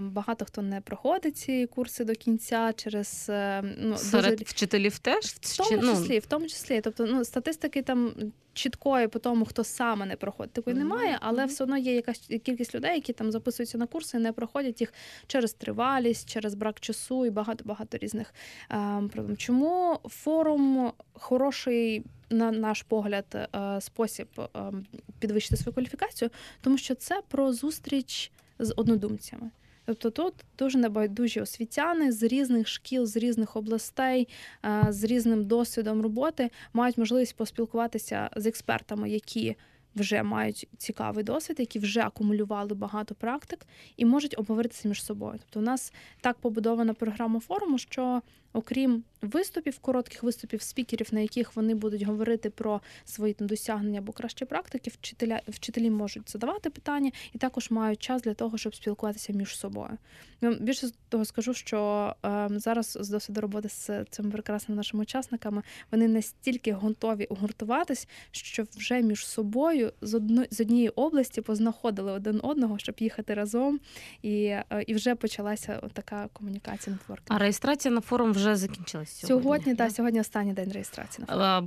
Багато 0.00 0.44
хто 0.44 0.62
не 0.62 0.80
проходить 0.80 1.36
ці 1.36 1.66
курси 1.66 2.04
до 2.04 2.12
кінця 2.12 2.72
через 2.76 3.26
е, 3.28 3.62
ну 3.78 3.96
Серед 3.96 4.30
дуже 4.30 4.44
вчителів 4.44 4.98
теж 4.98 5.24
В 5.24 5.56
тому 5.56 5.82
ну, 5.82 5.94
числі, 5.94 6.18
в 6.18 6.26
тому 6.26 6.46
числі, 6.46 6.80
тобто 6.80 7.06
ну 7.06 7.24
статистики 7.24 7.82
там 7.82 8.12
чіткої 8.52 9.08
по 9.08 9.18
тому, 9.18 9.44
хто 9.44 9.64
саме 9.64 10.06
не 10.06 10.16
проходить, 10.16 10.52
такої 10.52 10.76
немає, 10.76 11.18
але 11.20 11.46
все 11.46 11.64
одно 11.64 11.78
є 11.78 11.94
якась 11.94 12.18
кількість 12.18 12.74
людей, 12.74 12.94
які 12.94 13.12
там 13.12 13.32
записуються 13.32 13.78
на 13.78 13.86
курси, 13.86 14.16
і 14.16 14.20
не 14.20 14.32
проходять 14.32 14.80
їх 14.80 14.92
через 15.26 15.52
тривалість, 15.52 16.30
через 16.30 16.54
брак 16.54 16.80
часу 16.80 17.26
і 17.26 17.30
багато 17.30 17.64
багато 17.64 17.98
різних 17.98 18.34
ем, 18.70 19.08
проблем. 19.08 19.36
Чому 19.36 19.98
форум 20.04 20.92
хороший? 21.12 22.04
На 22.32 22.50
наш 22.50 22.82
погляд, 22.82 23.48
е, 23.54 23.80
спосіб 23.80 24.28
ем, 24.54 24.86
підвищити 25.18 25.56
свою 25.56 25.74
кваліфікацію, 25.74 26.30
тому 26.60 26.78
що 26.78 26.94
це 26.94 27.22
про 27.28 27.52
зустріч 27.52 28.32
з 28.58 28.74
однодумцями. 28.76 29.50
Тобто 29.90 30.10
тут 30.10 30.34
дуже 30.58 30.78
небайдужі 30.78 31.40
освітяни 31.40 32.12
з 32.12 32.22
різних 32.22 32.68
шкіл, 32.68 33.06
з 33.06 33.16
різних 33.16 33.56
областей, 33.56 34.28
е, 34.64 34.86
з 34.88 35.04
різним 35.04 35.44
досвідом 35.44 36.02
роботи 36.02 36.50
мають 36.72 36.98
можливість 36.98 37.36
поспілкуватися 37.36 38.30
з 38.36 38.46
експертами, 38.46 39.10
які 39.10 39.56
вже 39.94 40.22
мають 40.22 40.68
цікавий 40.78 41.24
досвід, 41.24 41.60
які 41.60 41.78
вже 41.78 42.00
акумулювали 42.00 42.74
багато 42.74 43.14
практик 43.14 43.66
і 43.96 44.04
можуть 44.04 44.38
обговоритися 44.38 44.88
між 44.88 45.04
собою. 45.04 45.34
Тобто, 45.38 45.60
у 45.60 45.62
нас 45.62 45.92
так 46.20 46.38
побудована 46.38 46.94
програма 46.94 47.40
форуму, 47.40 47.78
що 47.78 48.22
окрім 48.52 49.04
виступів, 49.22 49.78
коротких 49.78 50.22
виступів 50.22 50.62
спікерів, 50.62 51.08
на 51.12 51.20
яких 51.20 51.56
вони 51.56 51.74
будуть 51.74 52.02
говорити 52.02 52.50
про 52.50 52.80
свої 53.04 53.34
там 53.34 53.46
досягнення 53.46 53.98
або 53.98 54.12
кращі 54.12 54.44
практики, 54.44 54.90
вчителя 54.90 55.40
вчителі 55.48 55.90
можуть 55.90 56.30
задавати 56.30 56.70
питання 56.70 57.10
і 57.32 57.38
також 57.38 57.70
мають 57.70 58.02
час 58.02 58.22
для 58.22 58.34
того, 58.34 58.58
щоб 58.58 58.74
спілкуватися 58.74 59.32
між 59.32 59.58
собою. 59.58 59.98
Я 60.40 60.52
більше 60.52 60.86
з 60.86 60.94
того 61.08 61.24
скажу, 61.24 61.54
що 61.54 62.14
е, 62.24 62.48
зараз 62.50 62.98
з 63.00 63.08
досвіду 63.08 63.40
роботи 63.40 63.68
з 63.68 64.04
цими 64.04 64.30
прекрасними 64.30 64.76
нашими 64.76 65.02
учасниками 65.02 65.62
вони 65.92 66.08
настільки 66.08 66.72
готові 66.72 67.26
угуртуватись, 67.26 68.08
що 68.30 68.64
вже 68.76 69.02
між 69.02 69.26
собою 69.26 69.92
з 70.00 70.14
одно, 70.14 70.44
з 70.50 70.60
однієї 70.60 70.88
області 70.88 71.40
познаходили 71.40 72.12
один 72.12 72.40
одного, 72.42 72.78
щоб 72.78 72.94
їхати 72.98 73.34
разом, 73.34 73.80
і, 74.22 74.44
е, 74.44 74.64
і 74.86 74.94
вже 74.94 75.14
почалася 75.14 75.82
така 75.92 76.28
комунікація 76.32 76.96
нетворкінг. 76.96 77.36
А 77.36 77.38
реєстрація 77.38 77.94
на 77.94 78.00
форум 78.00 78.32
вже 78.32 78.56
закінчилась 78.56 79.09
сьогодні. 79.10 79.42
Сьогодні, 79.42 79.74
да? 79.74 79.90
сьогодні 79.90 80.20
останній 80.20 80.52
день 80.52 80.72
реєстрації. 80.72 81.26
А, 81.28 81.62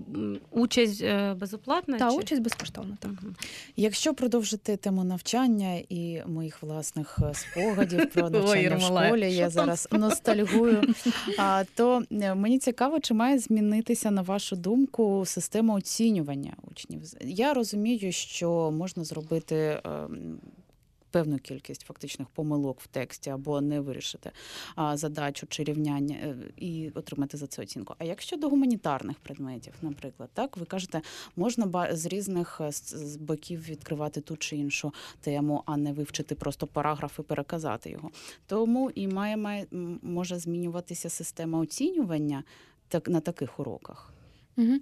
Участь 0.51 1.01
е, 1.01 1.33
безоплатна? 1.33 1.97
Та 1.97 2.11
чи? 2.11 2.17
участь 2.17 2.41
безкоштовно. 2.41 2.97
Так. 2.99 3.11
Якщо 3.75 4.13
продовжити 4.13 4.77
тему 4.77 5.03
навчання 5.03 5.81
і 5.89 6.21
моїх 6.25 6.63
власних 6.63 7.19
е, 7.23 7.33
спогадів 7.33 8.09
про 8.13 8.29
навчання 8.29 8.75
в 8.75 8.81
школі, 8.81 9.33
я 9.33 9.49
зараз 9.49 9.87
ностальгую. 9.91 10.81
А, 11.37 11.63
то 11.75 12.03
е, 12.11 12.35
мені 12.35 12.59
цікаво, 12.59 12.99
чи 12.99 13.13
має 13.13 13.39
змінитися 13.39 14.11
на 14.11 14.21
вашу 14.21 14.55
думку 14.55 15.23
система 15.25 15.75
оцінювання 15.75 16.53
учнів. 16.71 17.01
Я 17.21 17.53
розумію, 17.53 18.11
що 18.11 18.71
можна 18.71 19.03
зробити. 19.03 19.81
Певну 21.13 21.37
кількість 21.37 21.81
фактичних 21.81 22.27
помилок 22.27 22.81
в 22.81 22.87
тексті 22.87 23.29
або 23.29 23.61
не 23.61 23.79
вирішити 23.79 24.31
а, 24.75 24.97
задачу 24.97 25.47
чи 25.49 25.63
рівняння 25.63 26.15
е, 26.15 26.35
і 26.57 26.91
отримати 26.95 27.37
за 27.37 27.47
це 27.47 27.61
оцінку. 27.61 27.95
А 27.97 28.03
якщо 28.03 28.37
до 28.37 28.49
гуманітарних 28.49 29.19
предметів, 29.19 29.73
наприклад, 29.81 30.29
так 30.33 30.57
ви 30.57 30.65
кажете, 30.65 31.01
можна 31.35 31.87
з 31.95 32.05
різних 32.05 32.61
е, 32.61 32.71
з- 32.71 33.15
боків 33.17 33.65
відкривати 33.69 34.21
ту 34.21 34.37
чи 34.37 34.57
іншу 34.57 34.93
тему, 35.21 35.63
а 35.65 35.77
не 35.77 35.93
вивчити 35.93 36.35
просто 36.35 36.67
параграф 36.67 37.19
і 37.19 37.21
переказати 37.21 37.89
його. 37.89 38.11
Тому 38.45 38.91
і 38.95 39.07
має, 39.07 39.37
має 39.37 39.67
може 40.01 40.39
змінюватися 40.39 41.09
система 41.09 41.59
оцінювання 41.59 42.43
так 42.87 43.09
на 43.09 43.19
таких 43.19 43.59
уроках. 43.59 44.13
Угу. 44.57 44.73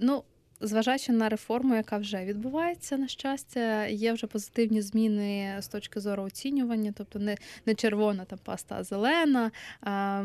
Ну, 0.00 0.22
зважаючи 0.60 1.12
на 1.12 1.28
реформу, 1.28 1.74
яка 1.74 1.98
вже 1.98 2.24
відбувається, 2.24 2.96
на 2.96 3.08
щастя, 3.08 3.86
є 3.86 4.12
вже 4.12 4.26
позитивні 4.26 4.82
зміни 4.82 5.56
з 5.60 5.68
точки 5.68 6.00
зору 6.00 6.22
оцінювання, 6.22 6.92
тобто 6.96 7.18
не, 7.18 7.36
не 7.66 7.74
червона 7.74 8.24
там 8.24 8.38
паста, 8.44 8.76
а 8.78 8.84
зелена. 8.84 9.50
А, 9.80 10.24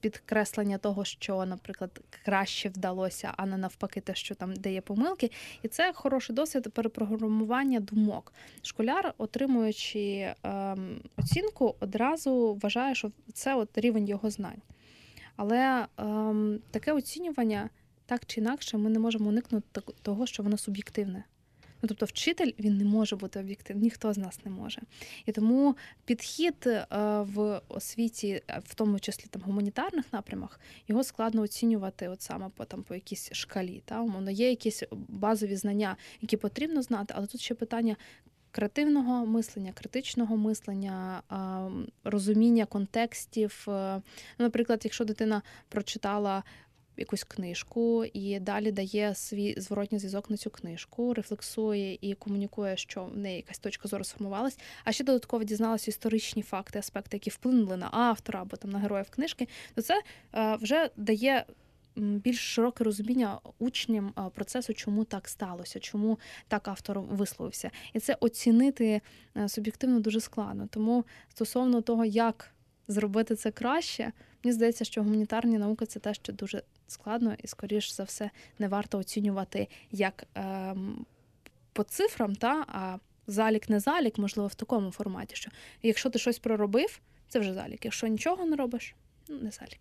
Підкреслення 0.00 0.78
того, 0.78 1.04
що, 1.04 1.46
наприклад, 1.46 2.00
краще 2.24 2.68
вдалося, 2.68 3.32
а 3.36 3.46
не 3.46 3.56
навпаки, 3.56 4.00
те, 4.00 4.14
що 4.14 4.34
там 4.34 4.54
де 4.56 4.72
є 4.72 4.80
помилки, 4.80 5.30
і 5.62 5.68
це 5.68 5.92
хороший 5.92 6.36
досвід 6.36 6.72
перепрограмування 6.74 7.80
думок. 7.80 8.32
Школяр, 8.62 9.14
отримуючи 9.18 10.34
ем, 10.42 11.00
оцінку, 11.16 11.74
одразу 11.80 12.58
вважає, 12.62 12.94
що 12.94 13.10
це 13.32 13.54
от 13.54 13.78
рівень 13.78 14.08
його 14.08 14.30
знань. 14.30 14.62
Але 15.36 15.86
ем, 15.96 16.60
таке 16.70 16.92
оцінювання 16.92 17.70
так 18.08 18.26
чи 18.26 18.40
інакше 18.40 18.78
ми 18.78 18.90
не 18.90 18.98
можемо 18.98 19.28
уникнути 19.28 19.80
того, 20.02 20.26
що 20.26 20.42
воно 20.42 20.58
суб'єктивне. 20.58 21.24
Ну, 21.82 21.88
тобто, 21.88 22.06
вчитель 22.06 22.52
він 22.58 22.76
не 22.76 22.84
може 22.84 23.16
бути 23.16 23.40
об'єктивним, 23.40 23.82
ніхто 23.82 24.12
з 24.12 24.18
нас 24.18 24.44
не 24.44 24.50
може. 24.50 24.80
І 25.26 25.32
тому 25.32 25.76
підхід 26.04 26.66
е, 26.66 26.86
в 27.20 27.60
освіті, 27.68 28.42
е, 28.48 28.62
в 28.64 28.74
тому 28.74 29.00
числі 29.00 29.26
там 29.30 29.42
гуманітарних 29.42 30.04
напрямах, 30.12 30.60
його 30.88 31.04
складно 31.04 31.42
оцінювати 31.42 32.08
от 32.08 32.22
саме 32.22 32.48
по 32.56 32.64
там 32.64 32.82
по 32.82 32.94
якійсь 32.94 33.32
шкалі. 33.32 33.82
Та 33.84 34.00
умовно 34.00 34.30
є 34.30 34.48
якісь 34.48 34.82
базові 35.08 35.56
знання, 35.56 35.96
які 36.20 36.36
потрібно 36.36 36.82
знати, 36.82 37.14
але 37.16 37.26
тут 37.26 37.40
ще 37.40 37.54
питання. 37.54 37.96
Креативного 38.50 39.26
мислення, 39.26 39.72
критичного 39.72 40.36
мислення, 40.36 41.22
розуміння 42.04 42.66
контекстів. 42.66 43.66
Е, 43.68 44.02
Ну, 44.38 44.44
Наприклад, 44.44 44.80
якщо 44.84 45.04
дитина 45.04 45.42
прочитала 45.68 46.42
якусь 46.98 47.24
книжку 47.24 48.04
і 48.12 48.40
далі 48.40 48.72
дає 48.72 49.14
свій 49.14 49.54
зворотній 49.60 49.98
зв'язок 49.98 50.30
на 50.30 50.36
цю 50.36 50.50
книжку, 50.50 51.14
рефлексує 51.14 51.98
і 52.00 52.14
комунікує, 52.14 52.76
що 52.76 53.04
в 53.04 53.16
неї 53.16 53.36
якась 53.36 53.58
точка 53.58 53.88
зору 53.88 54.04
сформувалась, 54.04 54.58
а 54.84 54.92
ще 54.92 55.04
додатково 55.04 55.44
дізналася 55.44 55.90
історичні 55.90 56.42
факти, 56.42 56.78
аспекти, 56.78 57.16
які 57.16 57.30
вплинули 57.30 57.76
на 57.76 57.88
автора 57.92 58.42
або 58.42 58.56
там 58.56 58.70
на 58.70 58.78
героїв 58.78 59.10
книжки, 59.10 59.48
то 59.74 59.82
це 59.82 60.02
е, 60.34 60.56
вже 60.56 60.90
дає. 60.96 61.44
Більш 61.96 62.54
широке 62.54 62.84
розуміння 62.84 63.40
учням 63.58 64.12
е, 64.18 64.22
процесу, 64.34 64.74
чому 64.74 65.04
так 65.04 65.28
сталося, 65.28 65.80
чому 65.80 66.18
так 66.48 66.68
автор 66.68 67.00
висловився, 67.00 67.70
і 67.92 68.00
це 68.00 68.16
оцінити 68.20 69.00
е, 69.36 69.48
суб'єктивно 69.48 70.00
дуже 70.00 70.20
складно. 70.20 70.68
Тому 70.70 71.04
стосовно 71.28 71.80
того, 71.80 72.04
як 72.04 72.50
зробити 72.88 73.36
це 73.36 73.50
краще, 73.50 74.12
мені 74.44 74.52
здається, 74.52 74.84
що 74.84 75.02
гуманітарні 75.02 75.58
науки 75.58 75.86
це 75.86 76.00
те, 76.00 76.14
що 76.14 76.32
дуже 76.32 76.62
складно, 76.86 77.36
і, 77.42 77.46
скоріш 77.46 77.92
за 77.92 78.02
все, 78.02 78.30
не 78.58 78.68
варто 78.68 78.98
оцінювати 78.98 79.68
як 79.90 80.24
ем, 80.34 81.06
по 81.72 81.82
цифрам, 81.82 82.34
та, 82.34 82.64
а 82.68 82.98
залік 83.26 83.68
не 83.68 83.80
залік, 83.80 84.18
можливо, 84.18 84.48
в 84.48 84.54
такому 84.54 84.90
форматі, 84.90 85.36
що 85.36 85.50
якщо 85.82 86.10
ти 86.10 86.18
щось 86.18 86.38
проробив, 86.38 87.00
це 87.28 87.40
вже 87.40 87.54
залік. 87.54 87.84
Якщо 87.84 88.06
нічого 88.06 88.46
не 88.46 88.56
робиш, 88.56 88.94
ну 89.28 89.38
не 89.38 89.50
залік. 89.50 89.80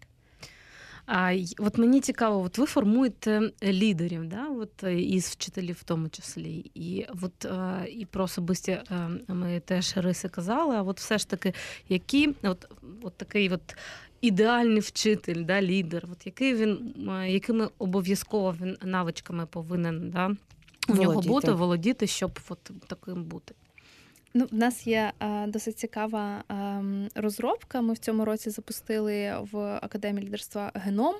А 1.07 1.35
от 1.59 1.77
мені 1.77 2.01
цікаво, 2.01 2.41
от 2.41 2.57
ви 2.57 2.65
формуєте 2.65 3.51
лідерів, 3.63 4.25
да? 4.25 4.47
от, 4.47 4.83
е, 4.83 5.01
із 5.01 5.27
вчителів 5.27 5.77
в 5.79 5.83
тому 5.83 6.09
числі. 6.09 6.71
І 6.73 7.05
от 7.21 7.45
е, 7.45 7.87
і 7.89 8.05
про 8.05 8.23
особисті 8.23 8.71
е, 8.71 9.09
ми 9.27 9.59
теж 9.59 9.97
риси 9.97 10.29
казали, 10.29 10.75
а 10.75 10.81
от 10.81 10.99
все 10.99 11.17
ж 11.17 11.29
таки, 11.29 11.53
які 11.89 12.35
от, 12.43 12.67
от 13.01 13.17
такий 13.17 13.49
от 13.49 13.77
ідеальний 14.21 14.79
вчитель, 14.79 15.45
да, 15.45 15.61
лідер, 15.61 16.05
от 16.11 16.25
який 16.25 16.55
він, 16.55 16.93
е, 17.09 17.31
якими 17.31 17.69
обов'язково 17.77 18.55
він 18.61 18.77
навичками 18.83 19.45
повинен 19.45 20.09
да, 20.09 20.35
у 20.89 20.93
нього 20.93 21.11
Володіти. 21.11 21.29
бути, 21.33 21.51
володіти, 21.51 22.07
щоб 22.07 22.39
от 22.49 22.71
таким 22.87 23.23
бути. 23.23 23.53
Ну, 24.33 24.45
в 24.51 24.55
нас 24.55 24.87
є 24.87 25.11
е, 25.19 25.47
досить 25.47 25.79
цікава 25.79 26.43
ем, 26.49 27.07
розробка. 27.15 27.81
Ми 27.81 27.93
в 27.93 27.97
цьому 27.97 28.25
році 28.25 28.49
запустили 28.49 29.37
в 29.51 29.57
академії 29.57 30.25
лідерства 30.25 30.71
геном 30.75 31.15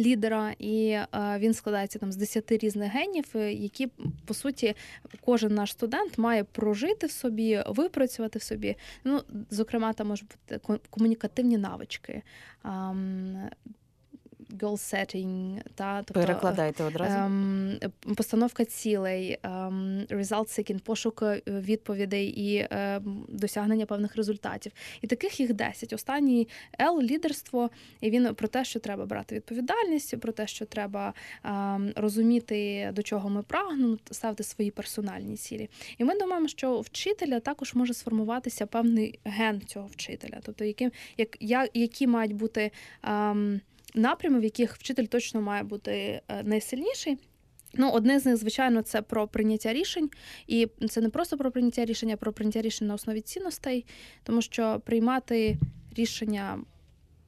лідера, 0.00 0.54
і 0.58 0.88
е, 0.88 1.06
він 1.38 1.54
складається 1.54 1.98
там 1.98 2.12
з 2.12 2.16
10 2.16 2.52
різних 2.52 2.92
генів, 2.92 3.24
е, 3.34 3.52
які 3.52 3.88
по 4.24 4.34
суті 4.34 4.74
кожен 5.20 5.54
наш 5.54 5.72
студент 5.72 6.18
має 6.18 6.44
прожити 6.44 7.06
в 7.06 7.10
собі, 7.10 7.62
випрацювати 7.66 8.38
в 8.38 8.42
собі. 8.42 8.76
Ну, 9.04 9.22
зокрема, 9.50 9.92
там 9.92 10.08
можуть 10.08 10.28
бути 10.28 10.80
комунікативні 10.90 11.58
навички. 11.58 12.22
Goal 14.58 14.72
setting, 14.72 15.60
та 15.74 16.02
тобто 16.02 16.20
Перекладайте 16.20 16.84
одразу. 16.84 17.16
Ем, 17.16 17.78
постановка 18.16 18.64
цілей, 18.64 19.38
ем, 19.42 20.00
result 20.10 20.58
seeking, 20.58 20.80
пошук 20.80 21.22
е, 21.22 21.42
відповідей 21.46 22.26
і 22.26 22.66
ем, 22.70 23.24
досягнення 23.28 23.86
певних 23.86 24.16
результатів. 24.16 24.72
І 25.02 25.06
таких 25.06 25.40
їх 25.40 25.54
10. 25.54 25.92
Останній 25.92 26.48
L– 26.80 27.02
лідерство, 27.02 27.70
і 28.00 28.10
він 28.10 28.34
про 28.34 28.48
те, 28.48 28.64
що 28.64 28.80
треба 28.80 29.06
брати 29.06 29.34
відповідальність, 29.34 30.20
про 30.20 30.32
те, 30.32 30.46
що 30.46 30.66
треба 30.66 31.14
ем, 31.44 31.92
розуміти, 31.96 32.90
до 32.94 33.02
чого 33.02 33.28
ми 33.30 33.42
прагнемо, 33.42 33.98
ставити 34.10 34.42
свої 34.42 34.70
персональні 34.70 35.36
цілі. 35.36 35.70
І 35.98 36.04
ми 36.04 36.18
думаємо, 36.18 36.48
що 36.48 36.72
у 36.72 36.80
вчителя 36.80 37.40
також 37.40 37.74
може 37.74 37.94
сформуватися 37.94 38.66
певний 38.66 39.18
ген 39.24 39.60
цього 39.66 39.86
вчителя, 39.86 40.40
тобто 40.42 40.64
яким, 40.64 40.92
як, 41.16 41.36
я- 41.40 41.68
які 41.74 42.06
мають 42.06 42.32
бути. 42.32 42.70
Ем, 43.02 43.60
напрями, 43.94 44.40
в 44.40 44.44
яких 44.44 44.76
вчитель 44.76 45.04
точно 45.04 45.40
має 45.40 45.62
бути 45.62 46.22
е, 46.28 46.42
найсильніший. 46.42 47.18
Ну, 47.74 47.90
одне 47.90 48.20
з 48.20 48.26
них, 48.26 48.36
звичайно, 48.36 48.82
це 48.82 49.02
про 49.02 49.28
прийняття 49.28 49.72
рішень, 49.72 50.10
і 50.46 50.68
це 50.90 51.00
не 51.00 51.08
просто 51.08 51.38
про 51.38 51.50
прийняття 51.50 51.84
рішень, 51.84 52.10
а 52.10 52.16
про 52.16 52.32
прийняття 52.32 52.62
рішень 52.62 52.88
на 52.88 52.94
основі 52.94 53.20
цінностей, 53.20 53.86
тому 54.22 54.42
що 54.42 54.80
приймати 54.84 55.58
рішення, 55.96 56.60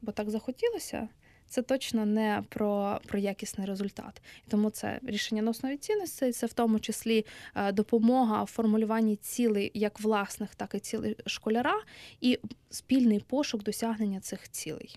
бо 0.02 0.12
так 0.12 0.30
захотілося, 0.30 1.08
це 1.52 1.62
точно 1.62 2.06
не 2.06 2.42
про, 2.48 3.00
про 3.06 3.18
якісний 3.18 3.66
результат. 3.66 4.22
Тому 4.48 4.70
це 4.70 5.00
рішення 5.02 5.42
на 5.42 5.50
основі 5.50 5.76
цінностей, 5.76 6.32
це 6.32 6.46
в 6.46 6.52
тому 6.52 6.80
числі 6.80 7.26
е, 7.54 7.72
допомога 7.72 8.42
в 8.42 8.46
формулюванні 8.46 9.16
цілей 9.16 9.70
як 9.74 10.00
власних, 10.00 10.54
так 10.54 10.74
і 10.74 10.78
цілей 10.78 11.16
школяра, 11.26 11.82
і 12.20 12.38
спільний 12.70 13.20
пошук 13.20 13.62
досягнення 13.62 14.20
цих 14.20 14.50
цілей. 14.50 14.96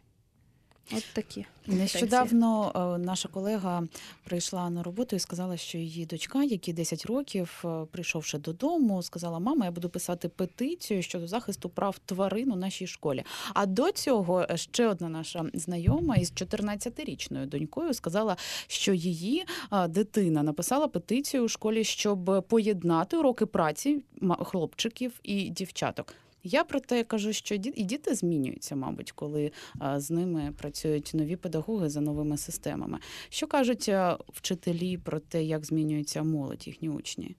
От 0.91 1.03
такі. 1.13 1.45
Нещодавно 1.67 2.71
е, 2.75 2.97
наша 2.97 3.29
колега 3.29 3.83
прийшла 4.23 4.69
на 4.69 4.83
роботу 4.83 5.15
і 5.15 5.19
сказала, 5.19 5.57
що 5.57 5.77
її 5.77 6.05
дочка, 6.05 6.43
якій 6.43 6.73
10 6.73 7.05
років, 7.05 7.63
е, 7.65 7.85
прийшовши 7.91 8.37
додому, 8.37 9.03
сказала: 9.03 9.39
Мама, 9.39 9.65
я 9.65 9.71
буду 9.71 9.89
писати 9.89 10.29
петицію 10.29 11.01
щодо 11.01 11.27
захисту 11.27 11.69
прав 11.69 11.99
тварин 12.05 12.51
у 12.51 12.55
нашій 12.55 12.87
школі. 12.87 13.23
А 13.53 13.65
до 13.65 13.91
цього 13.91 14.45
е, 14.49 14.57
ще 14.57 14.87
одна 14.87 15.09
наша 15.09 15.45
знайома 15.53 16.15
із 16.15 16.31
14-річною 16.31 17.45
донькою 17.45 17.93
сказала, 17.93 18.37
що 18.67 18.93
її 18.93 19.45
дитина 19.89 20.43
написала 20.43 20.87
петицію 20.87 21.43
у 21.43 21.47
школі, 21.47 21.83
щоб 21.83 22.45
поєднати 22.49 23.17
уроки 23.17 23.45
праці 23.45 24.03
хлопчиків 24.43 25.19
і 25.23 25.49
дівчаток. 25.49 26.13
Я 26.47 26.63
про 26.63 26.79
те 26.79 27.03
кажу, 27.03 27.33
що 27.33 27.55
і 27.55 27.59
діти 27.59 28.15
змінюються, 28.15 28.75
мабуть, 28.75 29.11
коли 29.11 29.51
з 29.95 30.11
ними 30.11 30.53
працюють 30.57 31.11
нові 31.13 31.35
педагоги 31.35 31.89
за 31.89 32.01
новими 32.01 32.37
системами. 32.37 32.99
Що 33.29 33.47
кажуть 33.47 33.91
вчителі 34.33 34.97
про 34.97 35.19
те, 35.19 35.43
як 35.43 35.65
змінюється 35.65 36.23
молодь, 36.23 36.67
їхні 36.67 36.89
учні? 36.89 37.35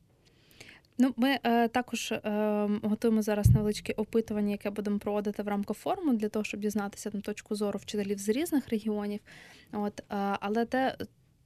Ну, 0.98 1.14
ми 1.16 1.38
е, 1.44 1.68
також 1.68 2.12
е, 2.12 2.20
готуємо 2.82 3.22
зараз 3.22 3.46
невеличке 3.50 3.92
опитування, 3.92 4.50
яке 4.50 4.70
будемо 4.70 4.98
проводити 4.98 5.42
в 5.42 5.48
рамках 5.48 5.76
форуму 5.76 6.14
для 6.14 6.28
того, 6.28 6.44
щоб 6.44 6.60
дізнатися 6.60 7.10
там 7.10 7.20
точку 7.20 7.54
зору 7.54 7.78
вчителів 7.82 8.18
з 8.18 8.28
різних 8.28 8.68
регіонів. 8.68 9.20
От, 9.72 10.00
е, 10.00 10.04
але 10.40 10.64
те, 10.64 10.96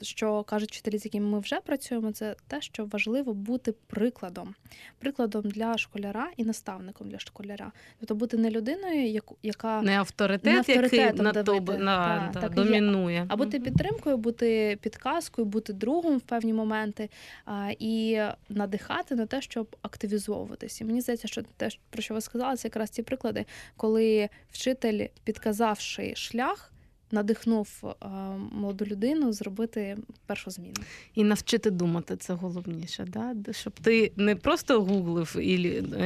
що 0.03 0.43
кажуть 0.43 0.71
вчителі, 0.71 0.99
з 0.99 1.05
якими 1.05 1.27
ми 1.27 1.39
вже 1.39 1.61
працюємо, 1.61 2.13
це 2.13 2.37
те, 2.49 2.61
що 2.61 2.85
важливо 2.85 3.35
бути 3.35 3.75
прикладом, 3.87 4.55
прикладом 4.99 5.43
для 5.43 5.79
школяра 5.79 6.31
і 6.37 6.45
наставником 6.45 7.09
для 7.11 7.19
школяра. 7.19 7.73
Тобто 8.01 8.15
бути 8.15 8.37
не 8.37 8.51
людиною, 8.51 9.21
яка 9.43 9.83
Не 9.83 9.99
авторитет, 9.99 10.45
Не 10.45 10.53
який 10.53 10.77
авторитетом 10.77 11.25
на 11.25 11.33
то 11.33 11.43
давити. 11.43 11.83
на, 11.83 12.33
і 12.35 12.43
є. 12.43 12.49
домінує. 12.49 13.27
а 13.29 13.37
бути 13.37 13.61
підтримкою, 13.61 14.17
бути 14.17 14.79
підказкою, 14.83 15.47
бути 15.47 15.73
другом 15.73 16.17
в 16.17 16.21
певні 16.21 16.53
моменти 16.53 17.11
а, 17.45 17.71
і 17.79 18.21
надихати 18.49 19.15
на 19.15 19.27
те, 19.27 19.41
щоб 19.41 19.77
активізовуватися. 19.83 20.85
І 20.85 20.87
мені 20.87 21.01
здається, 21.01 21.29
що 21.29 21.43
те, 21.57 21.69
про 21.91 22.03
що 22.03 22.15
ви 22.15 22.21
сказали, 22.21 22.57
це 22.57 22.69
якраз 22.69 22.91
ті 22.91 23.03
приклади, 23.03 23.45
коли 23.77 24.29
вчитель, 24.53 25.07
підказавши 25.25 26.15
шлях, 26.15 26.73
надихнув 27.13 27.69
а, 28.01 28.09
молоду 28.53 28.85
людину 28.85 29.33
зробити 29.33 29.97
першу 30.27 30.51
зміну. 30.51 30.75
І 31.15 31.25
навчити 31.25 31.71
думати 31.71 32.17
це 32.17 32.35
головніше, 32.35 33.05
да? 33.09 33.53
Щоб 33.53 33.73
ти 33.73 34.13
не 34.17 34.37
просто 34.37 34.83
гуглив, 34.83 35.37
і, 35.41 35.63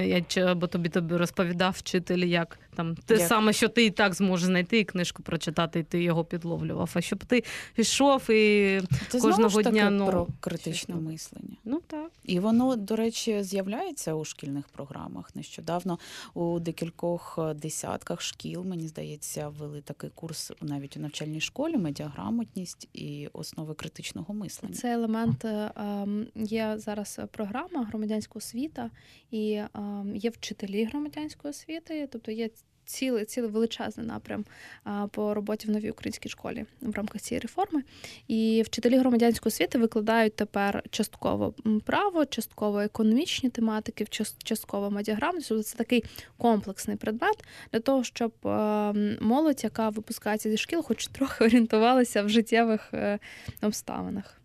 я, 0.09 0.23
чи, 0.23 0.41
або 0.41 0.67
тобі 0.67 0.89
тобі 0.89 1.17
розповідав 1.17 1.75
вчитель, 1.79 2.19
як 2.19 2.59
там 2.75 2.97
те 2.97 3.15
Як? 3.15 3.29
саме, 3.29 3.53
що 3.53 3.69
ти 3.69 3.85
і 3.85 3.91
так 3.91 4.15
зможеш 4.15 4.47
знайти 4.47 4.79
і 4.79 4.85
книжку 4.85 5.23
прочитати, 5.23 5.79
і 5.79 5.83
ти 5.83 6.03
його 6.03 6.25
підловлював. 6.25 6.91
А 6.95 7.01
щоб 7.01 7.25
ти 7.25 7.45
йшов 7.77 8.31
і 8.31 8.81
Це 9.09 9.21
Кожного 9.21 9.35
знову 9.35 9.51
ж 9.51 9.57
таки 9.57 9.71
дня, 9.71 9.91
ну, 9.91 10.07
про 10.07 10.27
критичне 10.41 10.95
мислення. 10.95 11.57
ну 11.65 11.81
так. 11.87 12.11
І 12.25 12.41
воно, 12.41 12.77
до 12.77 12.97
речі, 12.97 13.43
з'являється 13.43 14.15
у 14.15 14.25
шкільних 14.25 14.69
програмах. 14.69 15.37
Нещодавно 15.37 15.99
у 16.35 16.59
декількох 16.61 17.39
е, 17.39 17.55
десятках 17.55 18.21
шкіл, 18.21 18.65
мені 18.65 18.89
здається, 18.89 19.49
ввели 19.49 19.81
такий 19.81 20.11
курс 20.15 20.53
навіть 20.61 20.94
у 20.97 21.01
навчальній 21.01 21.41
школі 21.41 21.77
медіаграмотність 21.77 22.89
і 22.93 23.29
основи 23.33 23.75
критичного 23.75 24.35
мислення. 24.35 24.75
Це 24.75 24.93
елемент 24.93 25.45
е, 25.45 25.73
ем, 25.77 26.27
є 26.35 26.75
зараз 26.79 27.21
програма 27.31 27.85
громадянська 27.85 28.33
освіта, 28.39 28.91
і 29.31 29.63
ем, 29.75 30.17
є 30.17 30.31
вчителі 30.31 30.85
громадянської 30.85 31.51
освіти, 31.51 32.09
тобто 32.13 32.33
є 32.33 32.51
цілий, 32.85 33.25
цілий 33.25 33.51
величезний 33.51 34.07
напрям 34.07 34.45
по 35.11 35.35
роботі 35.35 35.69
в 35.69 35.71
новій 35.71 35.91
українській 35.91 36.29
школі 36.29 36.65
в 36.81 36.95
рамках 36.95 37.23
цієї 37.23 37.41
реформи. 37.41 37.83
І 38.29 38.63
вчителі 38.67 38.99
громадянської 38.99 39.49
освіти 39.49 39.79
викладають 39.79 40.37
тепер 40.37 40.83
частково 40.91 41.55
право, 41.85 42.25
частково 42.27 42.81
економічні 42.81 43.51
тематики, 43.51 44.07
частково 44.45 44.91
медіаграмотність. 44.91 45.49
Тобто 45.49 45.63
Це 45.63 45.77
такий 45.79 46.05
комплексний 46.37 46.97
предмет 46.97 47.45
для 47.73 47.81
того, 47.81 48.05
щоб 48.05 48.33
е, 48.45 48.93
молодь, 49.21 49.65
яка 49.65 49.89
випускається 49.89 50.51
зі 50.51 50.57
шкіл, 50.57 50.83
хоч 50.83 51.07
трохи 51.07 51.45
орієнтувалася 51.45 52.23
в 52.23 52.29
життєвих 52.29 52.95
е, 52.95 53.19
обставинах. 53.63 54.41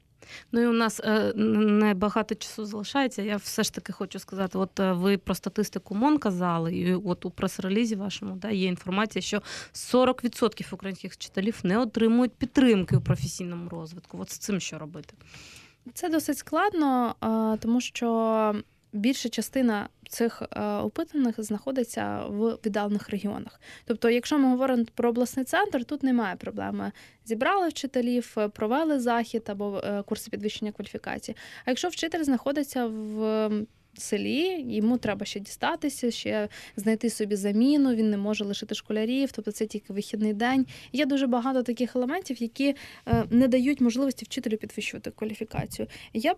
Ну 0.52 0.62
і 0.62 0.68
у 0.68 0.74
нас 0.74 1.02
е, 1.04 1.34
не 1.36 1.94
багато 1.94 2.36
часу 2.36 2.66
залишається. 2.66 3.22
Я 3.22 3.36
все 3.38 3.64
ж 3.64 3.74
таки 3.74 3.94
хочу 3.94 4.20
сказати: 4.20 4.58
от 4.58 4.80
е, 4.80 4.94
ви 4.94 5.18
про 5.18 5.36
статистику 5.36 5.96
МОН 5.96 6.18
казали, 6.18 6.76
і 6.76 6.94
от 6.94 7.26
у 7.26 7.32
прес-релізі 7.32 7.96
вашому 7.96 8.36
да, 8.36 8.50
є 8.50 8.68
інформація, 8.68 9.22
що 9.22 9.42
40% 9.74 10.74
українських 10.74 11.14
вчителів 11.14 11.60
не 11.64 11.78
отримують 11.78 12.34
підтримки 12.34 12.98
у 12.98 13.02
професійному 13.02 13.70
розвитку. 13.70 14.18
От 14.22 14.32
з 14.32 14.38
цим 14.38 14.60
що 14.60 14.80
робити? 14.80 15.14
Це 15.94 16.10
досить 16.10 16.38
складно, 16.38 17.16
тому 17.60 17.82
що 17.82 18.56
більша 18.94 19.30
частина 19.30 19.90
цих 20.10 20.42
е, 20.42 20.62
опитаних 20.62 21.44
знаходиться 21.44 22.26
в 22.28 22.58
віддалених 22.66 23.10
регіонах. 23.10 23.62
Тобто, 23.86 24.10
якщо 24.10 24.40
ми 24.40 24.50
говоримо 24.50 24.86
про 24.96 25.10
обласний 25.10 25.46
центр, 25.46 25.86
тут 25.86 26.04
немає 26.04 26.36
проблеми. 26.36 26.92
Зібрали 27.26 27.68
вчителів, 27.70 28.36
е, 28.38 28.48
провели 28.48 29.00
захід 29.00 29.44
або 29.48 29.82
е, 29.84 30.04
курси 30.04 30.32
підвищення 30.32 30.72
кваліфікації. 30.72 31.36
А 31.66 31.72
якщо 31.72 31.88
вчитель 31.88 32.24
знаходиться 32.24 32.86
в 32.86 33.50
селі, 33.94 34.66
йому 34.68 34.98
треба 34.98 35.26
ще 35.26 35.40
дістатися, 35.40 36.12
ще 36.12 36.50
знайти 36.76 37.10
собі 37.10 37.36
заміну, 37.36 37.96
він 37.96 38.10
не 38.10 38.18
може 38.18 38.44
лишити 38.44 38.76
школярів, 38.76 39.32
тобто 39.32 39.52
це 39.52 39.66
тільки 39.66 39.94
вихідний 39.94 40.34
день. 40.34 40.66
Є 40.92 41.06
дуже 41.06 41.28
багато 41.28 41.64
таких 41.64 41.96
елементів, 41.96 42.42
які 42.42 42.76
не 43.30 43.48
дають 43.48 43.82
можливості 43.82 44.26
вчителю 44.26 44.58
підвищувати 44.58 45.12
кваліфікацію. 45.12 45.88
Я 46.14 46.34
б 46.34 46.38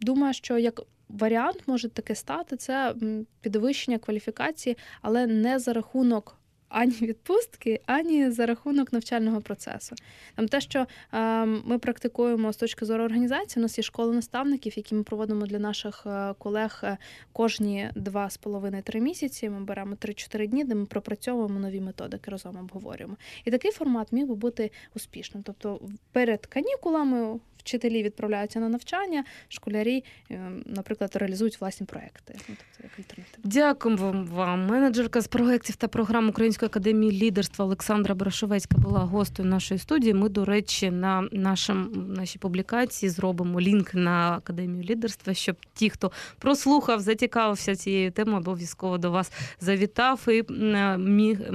думаю, 0.00 0.34
що 0.34 0.58
як 0.58 0.80
варіант 1.08 1.62
може 1.66 1.88
таке 1.88 2.14
стати 2.14 2.56
це 2.56 2.94
підвищення 3.40 3.98
кваліфікації, 3.98 4.76
але 5.02 5.26
не 5.26 5.58
за 5.58 5.72
рахунок. 5.72 6.38
Ані 6.68 6.92
відпустки, 6.92 7.80
ані 7.86 8.30
за 8.30 8.46
рахунок 8.46 8.92
навчального 8.92 9.40
процесу. 9.40 9.96
Там 10.34 10.48
те, 10.48 10.60
що 10.60 10.86
е, 11.12 11.44
ми 11.44 11.78
практикуємо 11.78 12.52
з 12.52 12.56
точки 12.56 12.84
зору 12.84 13.04
організації, 13.04 13.60
у 13.60 13.62
нас 13.62 13.78
є 13.78 13.84
школи 13.84 14.14
наставників, 14.14 14.72
які 14.76 14.94
ми 14.94 15.02
проводимо 15.02 15.46
для 15.46 15.58
наших 15.58 16.06
е, 16.06 16.34
колег 16.38 16.80
е, 16.84 16.96
кожні 17.32 17.90
два 17.94 18.30
з 18.30 18.36
половиною 18.36 18.82
три 18.82 19.00
місяці. 19.00 19.50
Ми 19.50 19.60
беремо 19.60 19.94
3-4 19.94 20.46
дні, 20.46 20.64
де 20.64 20.74
ми 20.74 20.86
пропрацьовуємо 20.86 21.60
нові 21.60 21.80
методики, 21.80 22.30
разом 22.30 22.56
обговорюємо. 22.56 23.16
І 23.44 23.50
такий 23.50 23.70
формат 23.70 24.12
міг 24.12 24.26
би 24.26 24.34
бути 24.34 24.70
успішним. 24.94 25.42
Тобто, 25.42 25.80
перед 26.12 26.46
канікулами 26.46 27.40
вчителі 27.68 28.02
відправляються 28.02 28.60
на 28.60 28.68
навчання, 28.68 29.24
школярі, 29.48 30.04
е, 30.30 30.50
наприклад, 30.66 31.10
реалізують 31.14 31.60
власні 31.60 31.86
проекти. 31.86 32.34
Ну, 32.48 32.54
тобто, 32.58 32.82
як 32.82 32.98
альтернатива. 32.98 33.42
Дякуємо 33.44 34.26
вам. 34.30 34.66
Менеджерка 34.66 35.20
з 35.20 35.28
проєктів 35.28 35.76
та 35.76 35.88
програм 35.88 36.28
Української 36.28 36.66
академії 36.66 37.22
лідерства 37.22 37.64
Олександра 37.64 38.14
Брашовецька 38.14 38.78
була 38.78 39.00
гостею 39.00 39.48
нашої 39.48 39.80
студії. 39.80 40.14
Ми, 40.14 40.28
до 40.28 40.44
речі, 40.44 40.90
на 40.90 41.28
нашим, 41.32 42.06
нашій 42.16 42.38
публікації 42.38 43.10
зробимо 43.10 43.60
лінк 43.60 43.94
на 43.94 44.32
академію 44.32 44.82
лідерства, 44.82 45.34
щоб 45.34 45.56
ті, 45.74 45.90
хто 45.90 46.12
прослухав, 46.38 47.00
зацікавився 47.00 47.76
цією 47.76 48.12
темою, 48.12 48.38
обов'язково 48.38 48.98
до 48.98 49.10
вас 49.10 49.32
завітав 49.60 50.26
і 50.28 50.44
міг 50.98 51.52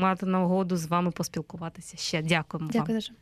мати 0.00 0.26
нагоду 0.26 0.76
з 0.76 0.86
вами 0.86 1.10
поспілкуватися. 1.10 1.96
Ще 1.96 2.22
дякуємо 2.22 2.66
вам. 2.66 2.72
Дякую 2.72 2.98
дуже. 2.98 3.12